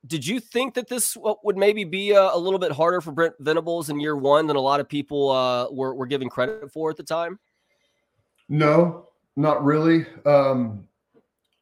[0.06, 3.34] did you think that this would maybe be a, a, little bit harder for Brent
[3.38, 6.90] Venables in year one than a lot of people uh, were, were giving credit for
[6.90, 7.38] at the time?
[8.48, 10.04] No, not really.
[10.26, 10.88] Um,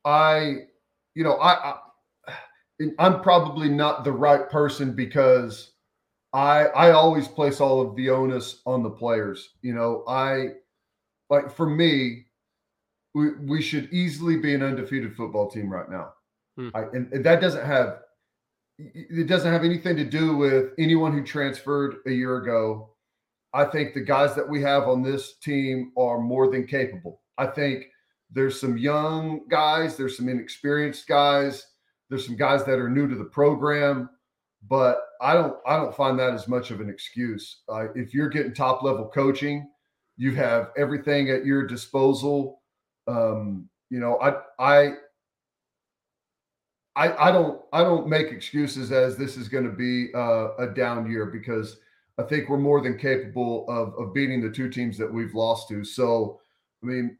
[0.04, 0.66] I,
[1.14, 1.72] you know, I,
[2.30, 5.72] I, I'm probably not the right person because
[6.32, 9.50] I, I always place all of the onus on the players.
[9.60, 10.52] You know, I,
[11.28, 12.24] like for me,
[13.14, 16.14] we, we should easily be an undefeated football team right now.
[16.56, 16.68] Hmm.
[16.74, 17.98] I, and, and that doesn't have
[18.94, 22.90] it doesn't have anything to do with anyone who transferred a year ago.
[23.52, 27.20] I think the guys that we have on this team are more than capable.
[27.36, 27.86] I think
[28.30, 31.66] there's some young guys, there's some inexperienced guys,
[32.08, 34.08] there's some guys that are new to the program,
[34.68, 37.62] but I don't I don't find that as much of an excuse.
[37.68, 39.68] Uh, if you're getting top level coaching,
[40.16, 42.62] you have everything at your disposal.
[43.08, 44.94] Um, you know, I I
[47.00, 50.66] I, I don't I don't make excuses as this is going to be uh, a
[50.66, 51.78] down year because
[52.18, 55.68] I think we're more than capable of of beating the two teams that we've lost
[55.70, 55.82] to.
[55.82, 56.38] So,
[56.82, 57.16] I mean,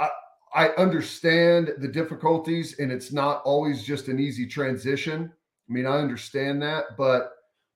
[0.00, 0.08] I
[0.52, 5.30] I understand the difficulties, and it's not always just an easy transition.
[5.68, 7.30] I mean, I understand that, but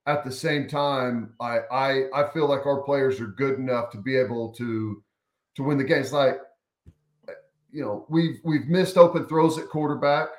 [0.06, 3.98] at the same time, I I I feel like our players are good enough to
[3.98, 5.04] be able to
[5.54, 6.12] to win the games.
[6.12, 6.40] Like,
[7.70, 10.30] you know, we've we've missed open throws at quarterback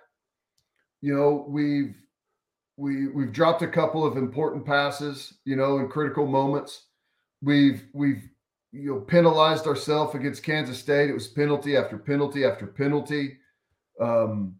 [1.05, 1.95] you know, we've
[2.77, 6.87] we we've dropped a couple of important passes, you know, in critical moments.
[7.43, 8.27] We've we've
[8.71, 11.11] you know penalized ourselves against Kansas State.
[11.11, 13.37] It was penalty after penalty after penalty.
[14.01, 14.55] Um,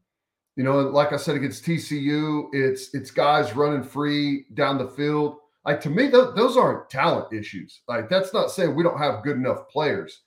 [0.55, 5.37] you know, like I said against TCU, it's it's guys running free down the field.
[5.65, 7.81] Like to me, th- those aren't talent issues.
[7.87, 10.21] Like that's not saying we don't have good enough players.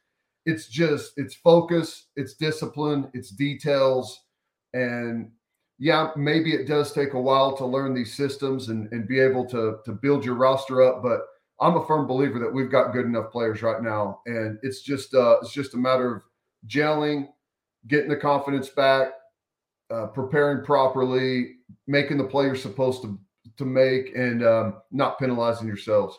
[0.46, 4.18] It's just it's focus, it's discipline, it's details,
[4.74, 5.30] and
[5.78, 9.46] yeah, maybe it does take a while to learn these systems and, and be able
[9.46, 11.02] to, to build your roster up.
[11.02, 11.20] But
[11.60, 14.20] I'm a firm believer that we've got good enough players right now.
[14.26, 16.22] And it's just uh, it's just a matter of
[16.66, 17.28] gelling,
[17.86, 19.12] getting the confidence back,
[19.90, 23.18] uh, preparing properly, making the play you're supposed to
[23.56, 26.18] to make, and um, not penalizing yourselves.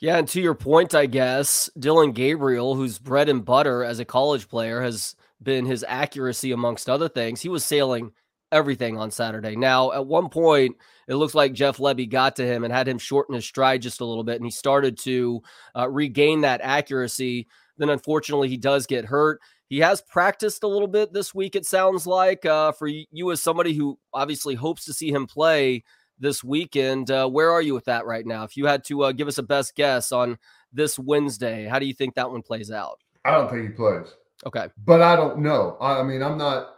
[0.00, 4.04] Yeah, and to your point, I guess Dillon Gabriel, whose bread and butter as a
[4.04, 8.12] college player has been his accuracy amongst other things, he was sailing
[8.52, 9.56] everything on Saturday.
[9.56, 10.76] Now, at one point,
[11.08, 14.00] it looks like Jeff Lebby got to him and had him shorten his stride just
[14.00, 15.42] a little bit, and he started to
[15.76, 17.48] uh, regain that accuracy.
[17.78, 19.40] Then, unfortunately, he does get hurt.
[19.68, 22.44] He has practiced a little bit this week, it sounds like.
[22.44, 25.82] Uh, for you, as somebody who obviously hopes to see him play
[26.18, 28.44] this weekend, uh, where are you with that right now?
[28.44, 30.38] If you had to uh, give us a best guess on
[30.74, 33.00] this Wednesday, how do you think that one plays out?
[33.24, 34.08] I don't think he plays.
[34.44, 35.78] Okay, but I don't know.
[35.80, 36.74] I mean, I'm not.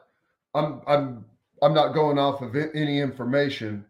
[0.55, 0.81] I'm.
[0.87, 1.25] I'm
[1.65, 3.87] I'm not going off of any information.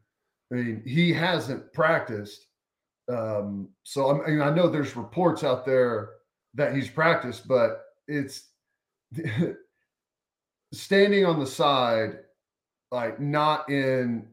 [0.53, 2.47] I mean, he hasn't practiced.
[3.09, 6.11] Um, so I'm, mean, I know there's reports out there
[6.55, 8.45] that he's practiced, but it's
[10.73, 12.21] standing on the side,
[12.93, 14.29] like not in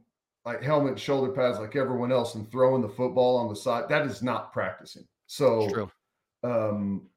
[0.45, 3.85] like helmet, shoulder pads like everyone else, and throwing the football on the side.
[3.89, 5.07] That is not practicing.
[5.25, 5.67] So,
[6.43, 7.07] um,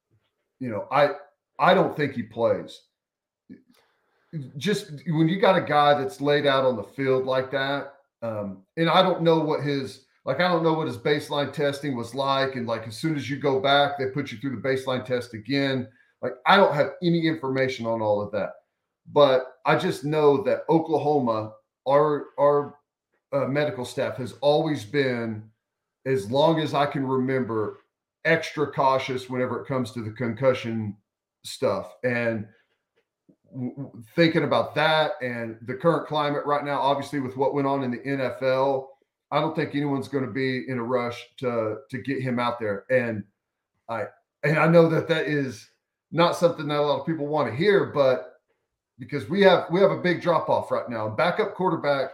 [0.58, 1.10] you know, I
[1.58, 2.80] I don't think he plays
[4.56, 8.62] just when you got a guy that's laid out on the field like that, um,
[8.76, 12.14] and I don't know what his like I don't know what his baseline testing was
[12.14, 15.04] like, and like as soon as you go back, they put you through the baseline
[15.04, 15.88] test again.
[16.22, 18.52] Like I don't have any information on all of that,
[19.12, 21.52] but I just know that Oklahoma,
[21.86, 22.76] our our
[23.32, 25.42] uh, medical staff has always been,
[26.06, 27.80] as long as I can remember,
[28.24, 30.96] extra cautious whenever it comes to the concussion
[31.44, 32.46] stuff and
[34.16, 37.90] thinking about that and the current climate right now, obviously with what went on in
[37.90, 38.86] the NFL,
[39.30, 42.58] I don't think anyone's going to be in a rush to to get him out
[42.60, 42.84] there.
[42.90, 43.24] And
[43.88, 44.04] I
[44.42, 45.68] and I know that that is
[46.12, 48.34] not something that a lot of people want to hear, but
[48.98, 51.08] because we have we have a big drop off right now.
[51.08, 52.10] Backup quarterback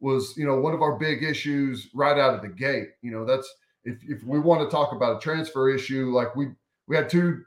[0.00, 2.88] was, you know, one of our big issues right out of the gate.
[3.02, 3.50] You know, that's
[3.84, 6.48] if if we want to talk about a transfer issue, like we
[6.86, 7.42] we had two,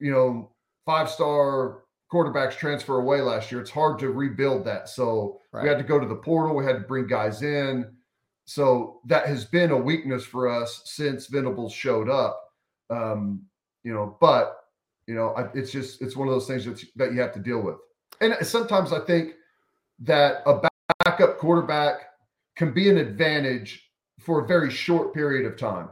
[0.00, 0.50] you know,
[0.84, 1.82] five star
[2.12, 3.60] quarterbacks transfer away last year.
[3.60, 4.88] It's hard to rebuild that.
[4.88, 5.62] So right.
[5.62, 6.54] we had to go to the portal.
[6.54, 7.90] We had to bring guys in.
[8.44, 12.38] So that has been a weakness for us since Venables showed up.
[12.90, 13.42] Um,
[13.82, 14.58] you know, but
[15.06, 17.40] you know, I, it's just it's one of those things that that you have to
[17.40, 17.76] deal with.
[18.20, 19.34] And sometimes I think
[20.00, 20.60] that a
[21.04, 22.10] backup quarterback
[22.56, 23.90] can be an advantage
[24.20, 25.88] for a very short period of time.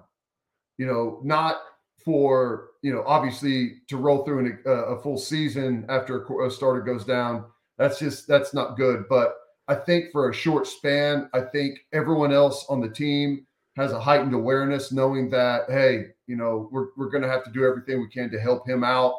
[0.77, 1.63] You know, not
[2.05, 6.81] for you know obviously to roll through an, a, a full season after a starter
[6.81, 7.45] goes down.
[7.79, 9.05] That's just that's not good.
[9.09, 9.37] But
[9.69, 13.47] I think for a short span, I think everyone else on the team
[13.77, 17.53] has a heightened awareness, knowing that hey, you know, we're we're going to have to
[17.53, 19.15] do everything we can to help him out.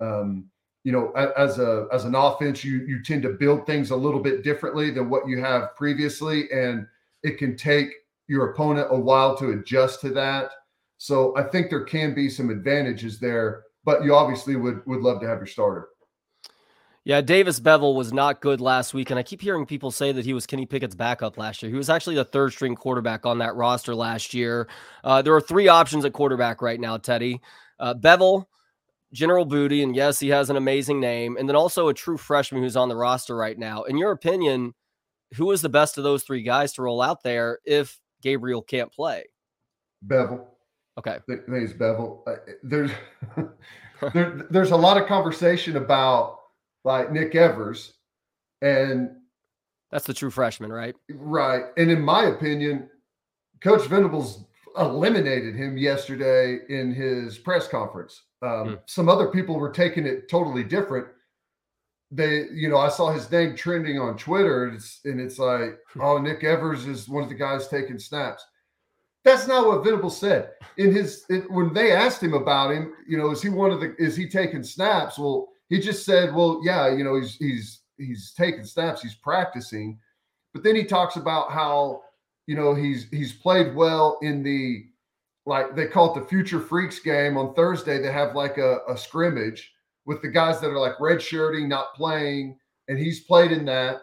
[0.00, 0.46] Um,
[0.84, 4.20] you know, as a as an offense, you you tend to build things a little
[4.20, 6.86] bit differently than what you have previously, and
[7.22, 7.90] it can take
[8.28, 10.52] your opponent a while to adjust to that.
[11.00, 15.18] So I think there can be some advantages there, but you obviously would would love
[15.22, 15.88] to have your starter.
[17.04, 20.26] Yeah, Davis Beville was not good last week, and I keep hearing people say that
[20.26, 21.70] he was Kenny Pickett's backup last year.
[21.70, 24.68] He was actually the third string quarterback on that roster last year.
[25.02, 27.40] Uh, there are three options at quarterback right now, Teddy.
[27.78, 28.46] Uh, Beville,
[29.14, 32.62] General Booty, and yes, he has an amazing name, and then also a true freshman
[32.62, 33.84] who's on the roster right now.
[33.84, 34.74] In your opinion,
[35.36, 38.92] who is the best of those three guys to roll out there if Gabriel can't
[38.92, 39.24] play?
[40.02, 40.49] Beville.
[41.00, 41.18] Okay.
[41.28, 42.22] It's Beville.
[42.26, 42.90] Uh, there's
[44.12, 46.40] there, there's a lot of conversation about
[46.84, 47.94] like Nick Evers,
[48.60, 49.10] and
[49.90, 50.94] that's the true freshman, right?
[51.10, 51.64] Right.
[51.78, 52.90] And in my opinion,
[53.62, 54.44] Coach Venables
[54.78, 58.22] eliminated him yesterday in his press conference.
[58.42, 58.74] Um, hmm.
[58.86, 61.06] Some other people were taking it totally different.
[62.12, 65.78] They, you know, I saw his name trending on Twitter, and it's, and it's like,
[65.92, 66.02] hmm.
[66.02, 68.44] oh, Nick Evers is one of the guys taking snaps.
[69.24, 72.94] That's not what Venable said in his when they asked him about him.
[73.06, 73.94] You know, is he one of the?
[73.98, 75.18] Is he taking snaps?
[75.18, 79.98] Well, he just said, well, yeah, you know, he's he's he's taking snaps, he's practicing,
[80.54, 82.02] but then he talks about how
[82.46, 84.86] you know he's he's played well in the
[85.46, 88.00] like they call it the future freaks game on Thursday.
[88.00, 89.72] They have like a, a scrimmage
[90.06, 92.58] with the guys that are like red shirting, not playing,
[92.88, 94.00] and he's played in that.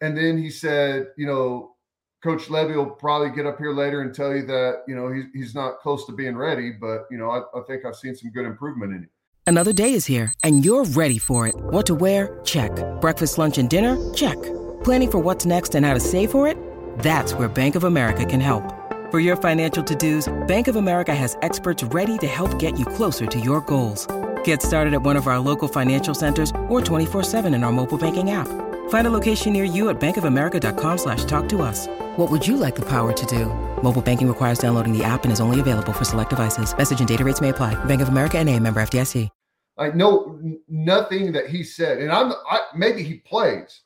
[0.00, 1.74] And then he said, you know,
[2.22, 5.26] Coach Lebby will probably get up here later and tell you that, you know, he's,
[5.32, 8.30] he's not close to being ready, but, you know, I, I think I've seen some
[8.30, 9.10] good improvement in him.
[9.46, 11.54] Another day is here and you're ready for it.
[11.56, 12.40] What to wear?
[12.44, 12.72] Check.
[13.00, 13.96] Breakfast, lunch, and dinner?
[14.14, 14.36] Check.
[14.82, 16.58] Planning for what's next and how to save for it?
[16.98, 18.74] That's where Bank of America can help.
[19.10, 23.26] For your financial to-dos, Bank of America has experts ready to help get you closer
[23.26, 24.08] to your goals.
[24.44, 28.32] Get started at one of our local financial centers or 24-7 in our mobile banking
[28.32, 28.48] app.
[28.88, 31.86] Find a location near you at bankofamerica.com slash talk to us.
[32.16, 33.46] What would you like the power to do?
[33.82, 36.76] Mobile banking requires downloading the app and is only available for select devices.
[36.76, 37.82] Message and data rates may apply.
[37.84, 39.30] Bank of America and a member FDIC.
[39.78, 41.98] I know nothing that he said.
[41.98, 43.82] And I'm I, maybe he plays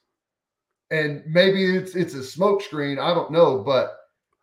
[0.93, 2.99] and maybe it's it's a smokescreen.
[2.99, 3.97] I don't know, but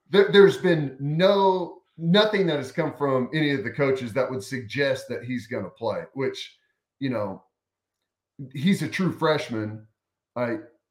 [0.09, 4.43] there, there's been no nothing that has come from any of the coaches that would
[4.43, 6.03] suggest that he's going to play.
[6.13, 6.57] Which,
[6.99, 7.43] you know,
[8.53, 9.85] he's a true freshman.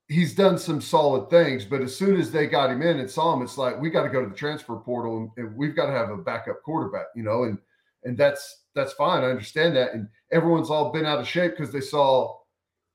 [0.09, 3.35] He's done some solid things, but as soon as they got him in and saw
[3.35, 5.87] him, it's like we got to go to the transfer portal and, and we've got
[5.87, 7.59] to have a backup quarterback, you know, and
[8.05, 9.23] and that's that's fine.
[9.23, 12.39] I understand that, and everyone's all been out of shape because they saw,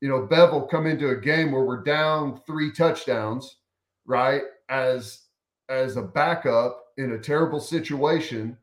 [0.01, 3.57] you know, Beville come into a game where we're down three touchdowns,
[4.05, 4.41] right?
[4.69, 5.23] As
[5.69, 8.57] as a backup in a terrible situation,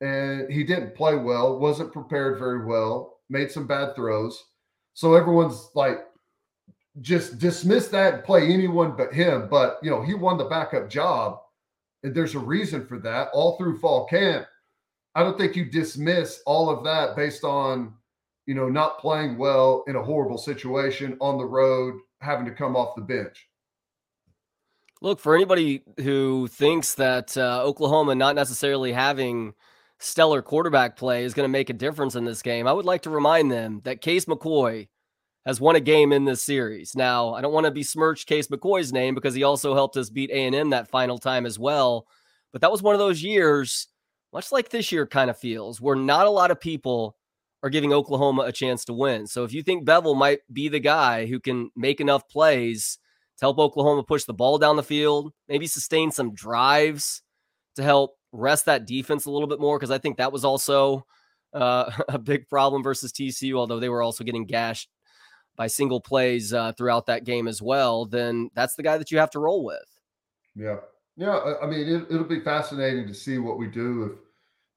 [0.00, 4.44] and he didn't play well, wasn't prepared very well, made some bad throws.
[4.94, 6.00] So everyone's like
[7.00, 9.48] just dismiss that and play anyone but him.
[9.48, 11.40] But you know, he won the backup job,
[12.02, 13.28] and there's a reason for that.
[13.32, 14.46] All through fall camp,
[15.14, 17.94] I don't think you dismiss all of that based on
[18.46, 22.76] you know not playing well in a horrible situation on the road, having to come
[22.76, 23.48] off the bench.
[25.00, 29.54] Look for anybody who thinks that uh, Oklahoma not necessarily having
[30.00, 32.66] stellar quarterback play is going to make a difference in this game.
[32.66, 34.88] I would like to remind them that Case McCoy
[35.48, 36.94] has won a game in this series.
[36.94, 40.30] Now, I don't want to besmirch Case McCoy's name because he also helped us beat
[40.30, 42.06] A&M that final time as well.
[42.52, 43.88] But that was one of those years,
[44.30, 47.16] much like this year kind of feels, where not a lot of people
[47.62, 49.26] are giving Oklahoma a chance to win.
[49.26, 52.98] So if you think Beville might be the guy who can make enough plays
[53.38, 57.22] to help Oklahoma push the ball down the field, maybe sustain some drives
[57.76, 61.06] to help rest that defense a little bit more, because I think that was also
[61.54, 64.90] uh, a big problem versus TCU, although they were also getting gashed
[65.58, 69.18] by single plays uh, throughout that game as well, then that's the guy that you
[69.18, 69.84] have to roll with.
[70.54, 70.76] Yeah,
[71.16, 71.56] yeah.
[71.60, 74.04] I mean, it, will be fascinating to see what we do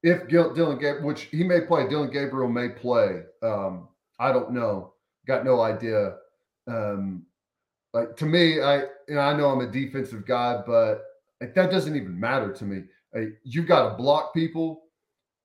[0.03, 3.21] if if Dillon Gabriel, which he may play, Dillon Gabriel may play.
[3.43, 3.87] Um,
[4.19, 4.93] I don't know.
[5.27, 6.15] Got no idea.
[6.67, 7.27] Um,
[7.93, 11.03] like to me, I you know I know I'm a defensive guy, but
[11.39, 12.83] like that doesn't even matter to me.
[13.13, 14.83] Like, you've got to block people.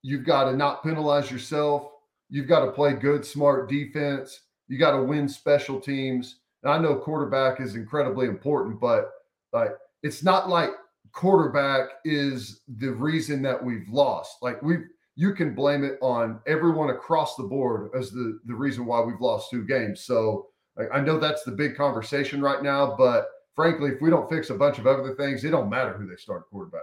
[0.02, 1.90] You've got to not penalize yourself.
[2.30, 4.40] You've got to play good, smart defense.
[4.68, 6.36] You got to win special teams.
[6.62, 9.10] And I know quarterback is incredibly important, but
[9.52, 9.70] like
[10.02, 10.70] it's not like
[11.12, 14.38] quarterback is the reason that we've lost.
[14.42, 14.78] Like we
[15.14, 19.20] you can blame it on everyone across the board as the the reason why we've
[19.20, 20.04] lost two games.
[20.04, 24.28] So like, I know that's the big conversation right now, but frankly, if we don't
[24.28, 26.82] fix a bunch of other things, it don't matter who they start quarterback.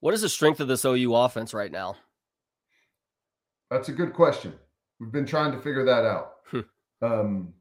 [0.00, 1.96] What is the strength of this OU offense right now?
[3.70, 4.52] That's a good question.
[4.98, 6.32] We've been trying to figure that out.
[7.02, 7.54] Um,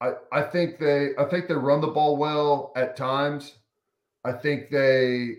[0.00, 3.54] I I think they I think they run the ball well at times.
[4.24, 5.36] I think they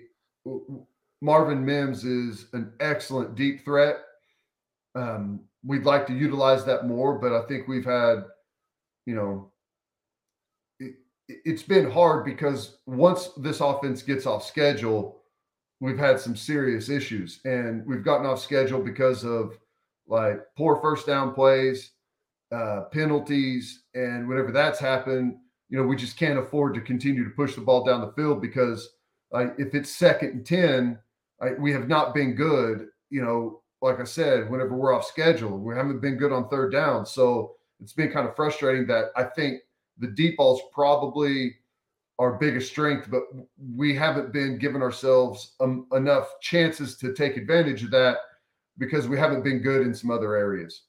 [1.21, 3.97] Marvin Mims is an excellent deep threat.
[4.95, 8.25] Um, we'd like to utilize that more, but I think we've had,
[9.05, 9.51] you know,
[10.79, 10.95] it,
[11.27, 15.21] it's been hard because once this offense gets off schedule,
[15.79, 19.57] we've had some serious issues and we've gotten off schedule because of
[20.07, 21.92] like poor first down plays,
[22.53, 25.37] uh, penalties, and whenever that's happened,
[25.69, 28.41] you know, we just can't afford to continue to push the ball down the field
[28.41, 28.89] because
[29.31, 30.99] like if it's second and 10,
[31.41, 35.57] like, we have not been good, you know, like I said, whenever we're off schedule,
[35.57, 37.05] we haven't been good on third down.
[37.05, 39.61] So it's been kind of frustrating that I think
[39.97, 41.55] the deep ball's probably
[42.19, 43.23] our biggest strength, but
[43.75, 48.17] we haven't been giving ourselves um, enough chances to take advantage of that
[48.77, 50.83] because we haven't been good in some other areas.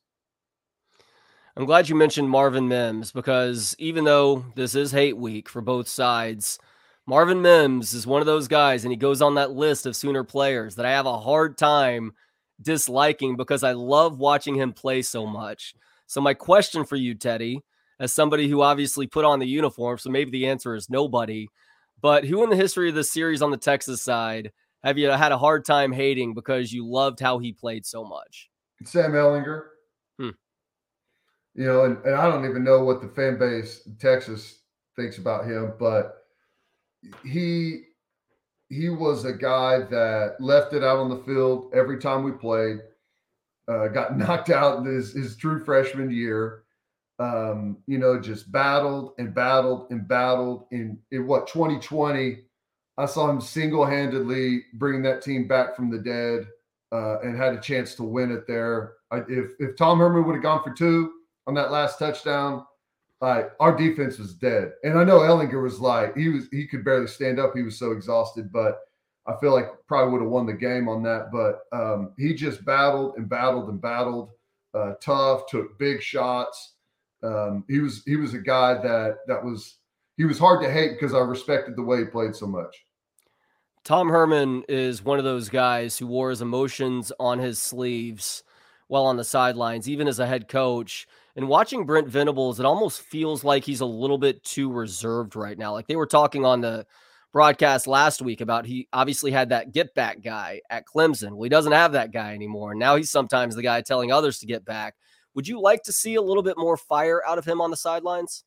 [1.56, 5.86] I'm glad you mentioned Marvin Mims because even though this is hate week for both
[5.86, 6.58] sides,
[7.06, 10.24] Marvin Mims is one of those guys, and he goes on that list of Sooner
[10.24, 12.12] players that I have a hard time
[12.60, 15.74] disliking because I love watching him play so much.
[16.06, 17.60] So, my question for you, Teddy,
[18.00, 21.46] as somebody who obviously put on the uniform, so maybe the answer is nobody,
[22.00, 24.50] but who in the history of the series on the Texas side
[24.82, 28.50] have you had a hard time hating because you loved how he played so much?
[28.84, 29.73] Sam Ehlinger.
[31.54, 34.60] You know, and, and I don't even know what the fan base in Texas
[34.96, 36.24] thinks about him, but
[37.24, 37.82] he
[38.68, 42.78] he was a guy that left it out on the field every time we played.
[43.68, 46.64] Uh, got knocked out his, his true freshman year.
[47.20, 50.66] Um, you know, just battled and battled and battled.
[50.72, 52.38] In, in what 2020,
[52.98, 56.48] I saw him single handedly bring that team back from the dead
[56.90, 58.94] uh, and had a chance to win it there.
[59.12, 61.12] I, if if Tom Herman would have gone for two
[61.46, 62.64] on that last touchdown,
[63.20, 64.72] like our defense was dead.
[64.82, 67.52] And I know Ehlinger was like he was he could barely stand up.
[67.54, 68.80] He was so exhausted, but
[69.26, 71.30] I feel like probably would have won the game on that.
[71.32, 74.30] But um, he just battled and battled and battled,
[74.74, 76.74] uh, tough, took big shots.
[77.22, 79.78] Um, he was he was a guy that that was
[80.16, 82.84] he was hard to hate because I respected the way he played so much.
[83.84, 88.42] Tom Herman is one of those guys who wore his emotions on his sleeves
[88.88, 91.06] while on the sidelines, even as a head coach.
[91.36, 95.58] And watching Brent Venables, it almost feels like he's a little bit too reserved right
[95.58, 95.72] now.
[95.72, 96.86] Like they were talking on the
[97.32, 101.32] broadcast last week about he obviously had that get back guy at Clemson.
[101.32, 102.76] Well, he doesn't have that guy anymore.
[102.76, 104.94] Now he's sometimes the guy telling others to get back.
[105.34, 107.76] Would you like to see a little bit more fire out of him on the
[107.76, 108.44] sidelines?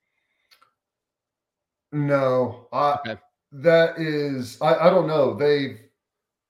[1.92, 3.18] No, I, okay.
[3.52, 5.34] that is I, I don't know.
[5.34, 5.78] They've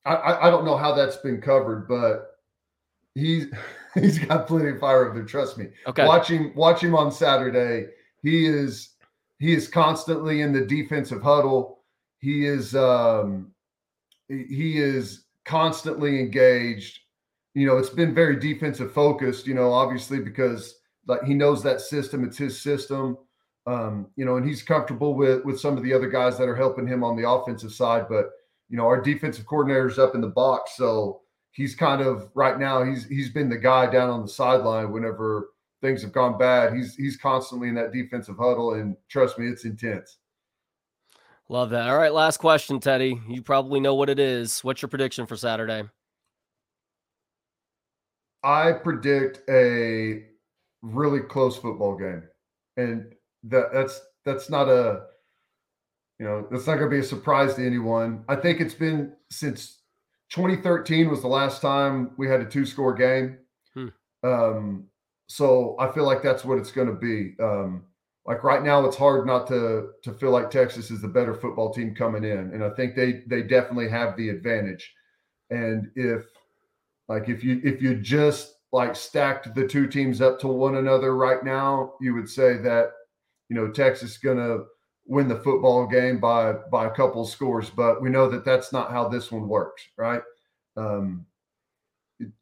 [0.06, 2.38] I, I don't know how that's been covered, but
[3.16, 3.48] he's
[3.94, 5.24] he's got plenty of fire up there.
[5.24, 5.68] Trust me.
[5.88, 6.06] Okay.
[6.06, 7.88] Watching watch him on Saturday.
[8.22, 8.90] He is
[9.40, 11.80] he is constantly in the defensive huddle.
[12.20, 13.52] He is um
[14.28, 17.00] he is constantly engaged.
[17.54, 20.76] You know, it's been very defensive focused, you know, obviously because
[21.08, 23.18] like he knows that system, it's his system.
[23.66, 26.56] Um, you know, and he's comfortable with with some of the other guys that are
[26.56, 28.30] helping him on the offensive side, but
[28.70, 31.22] you know, our defensive coordinator's up in the box, so
[31.58, 35.50] he's kind of right now he's he's been the guy down on the sideline whenever
[35.82, 36.74] things have gone bad.
[36.74, 40.20] He's he's constantly in that defensive huddle, and trust me, it's intense.
[41.50, 41.90] Love that.
[41.90, 43.20] All right, last question, Teddy.
[43.28, 44.64] You probably know what it is.
[44.64, 45.84] What's your prediction for Saturday?
[48.44, 50.26] I predict a
[50.82, 52.24] really close football game,
[52.78, 53.14] and
[53.46, 55.06] that that's that's not a
[56.20, 58.24] you know that's not going to be a surprise to anyone.
[58.30, 59.77] I think it's been since
[60.30, 63.38] 2013 was the last time we had a two score game.
[63.74, 63.88] Hmm.
[64.24, 64.88] Um,
[65.28, 67.36] so I feel like that's what it's going to be.
[67.42, 67.84] Um,
[68.26, 71.74] like right now, it's hard not to to feel like Texas is the better football
[71.74, 74.94] team coming in, and I think they they definitely have the advantage.
[75.50, 76.26] And if
[77.08, 81.16] like if you if you just like stacked the two teams up to one another
[81.16, 82.92] right now, you would say that
[83.48, 84.66] you know Texas is going to
[85.08, 88.92] win the football game by by a couple scores, but we know that that's not
[88.92, 90.22] how this one works, right?
[90.76, 91.26] Um,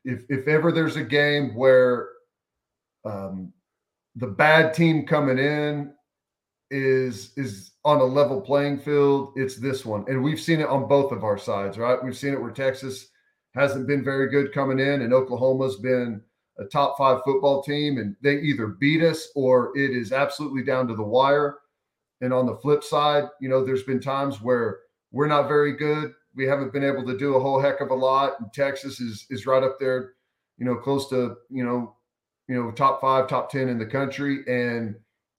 [0.03, 2.09] if if ever there's a game where
[3.05, 3.53] um,
[4.15, 5.93] the bad team coming in
[6.71, 10.87] is is on a level playing field, it's this one, and we've seen it on
[10.87, 12.03] both of our sides, right?
[12.03, 13.09] We've seen it where Texas
[13.53, 16.21] hasn't been very good coming in, and Oklahoma's been
[16.57, 20.87] a top five football team, and they either beat us or it is absolutely down
[20.87, 21.59] to the wire.
[22.21, 24.79] And on the flip side, you know, there's been times where
[25.11, 26.13] we're not very good.
[26.35, 28.39] We haven't been able to do a whole heck of a lot.
[28.39, 30.13] And Texas is is right up there,
[30.57, 31.95] you know, close to, you know,
[32.47, 34.95] you know, top five, top 10 in the country and,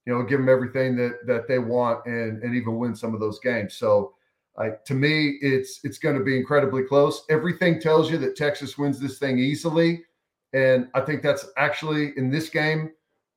[0.07, 3.21] you know, give them everything that that they want and and even win some of
[3.21, 3.75] those games.
[3.75, 4.15] So
[4.57, 7.25] like to me, it's it's going to be incredibly close.
[7.29, 10.05] Everything tells you that Texas wins this thing easily.
[10.53, 12.93] And I think that's actually in this game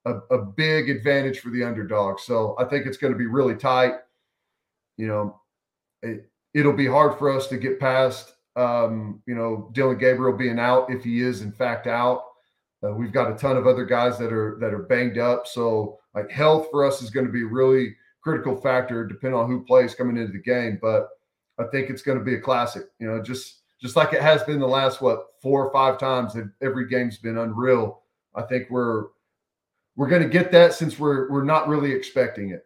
[0.10, 2.20] a, a big advantage for the underdog.
[2.20, 3.94] So I think it's going to be really tight.
[4.98, 5.42] You know,
[6.02, 10.60] it, it'll be hard for us to get past, um, you know, Dillon Gabriel being
[10.60, 12.24] out if he is in fact out.
[12.84, 15.48] Uh, we've got a ton of other guys that are that are banged up.
[15.48, 19.64] So like health for us is going to be really critical factor, depending on who
[19.66, 20.80] plays coming into the game.
[20.82, 21.10] But
[21.60, 22.84] I think it's going to be a classic.
[23.00, 26.34] You know, just just like it has been the last what four or five times
[26.34, 28.02] that every game's been unreal.
[28.36, 29.08] I think we're
[30.00, 32.66] we're going to get that since we're we're not really expecting it.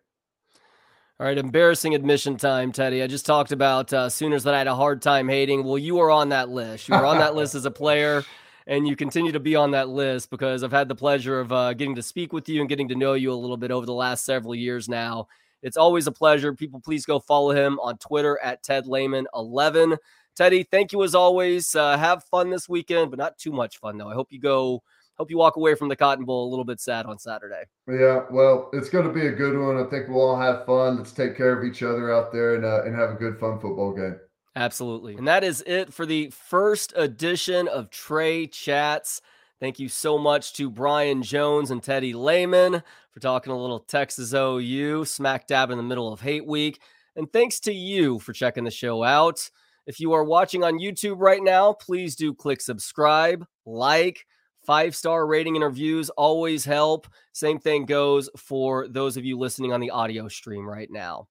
[1.19, 3.01] All right, embarrassing admission time, Teddy.
[3.01, 5.63] I just talked about uh, Sooners that I had a hard time hating.
[5.63, 6.87] Well, you were on that list.
[6.87, 8.23] You were on that list as a player,
[8.67, 11.73] and you continue to be on that list because I've had the pleasure of uh,
[11.73, 13.93] getting to speak with you and getting to know you a little bit over the
[13.95, 15.27] last several years now.
[15.63, 16.53] It's always a pleasure.
[16.53, 19.97] People, please go follow him on Twitter at Ted Lehman11.
[20.35, 21.73] Teddy, thank you as always.
[21.73, 24.09] Uh, have fun this weekend, but not too much fun though.
[24.09, 24.83] I hope you go
[25.17, 27.63] hope you walk away from the Cotton Bowl a little bit sad on Saturday.
[27.87, 29.77] Yeah, well, it's going to be a good one.
[29.77, 30.97] I think we'll all have fun.
[30.97, 33.59] Let's take care of each other out there and uh, and have a good fun
[33.59, 34.19] football game.
[34.55, 35.15] Absolutely.
[35.15, 39.21] And that is it for the first edition of Trey Chats.
[39.59, 44.33] Thank you so much to Brian Jones and Teddy Lehman for talking a little Texas
[44.33, 46.81] OU, smack dab in the middle of hate week.
[47.15, 49.49] And thanks to you for checking the show out.
[49.85, 54.25] If you are watching on YouTube right now, please do click subscribe, like,
[54.65, 57.07] Five star rating and reviews always help.
[57.33, 61.27] Same thing goes for those of you listening on the audio stream right now.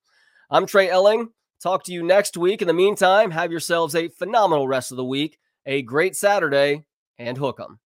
[0.50, 1.30] I'm Trey Elling.
[1.62, 2.60] Talk to you next week.
[2.60, 6.84] In the meantime, have yourselves a phenomenal rest of the week, a great Saturday,
[7.18, 7.78] and hook 'em.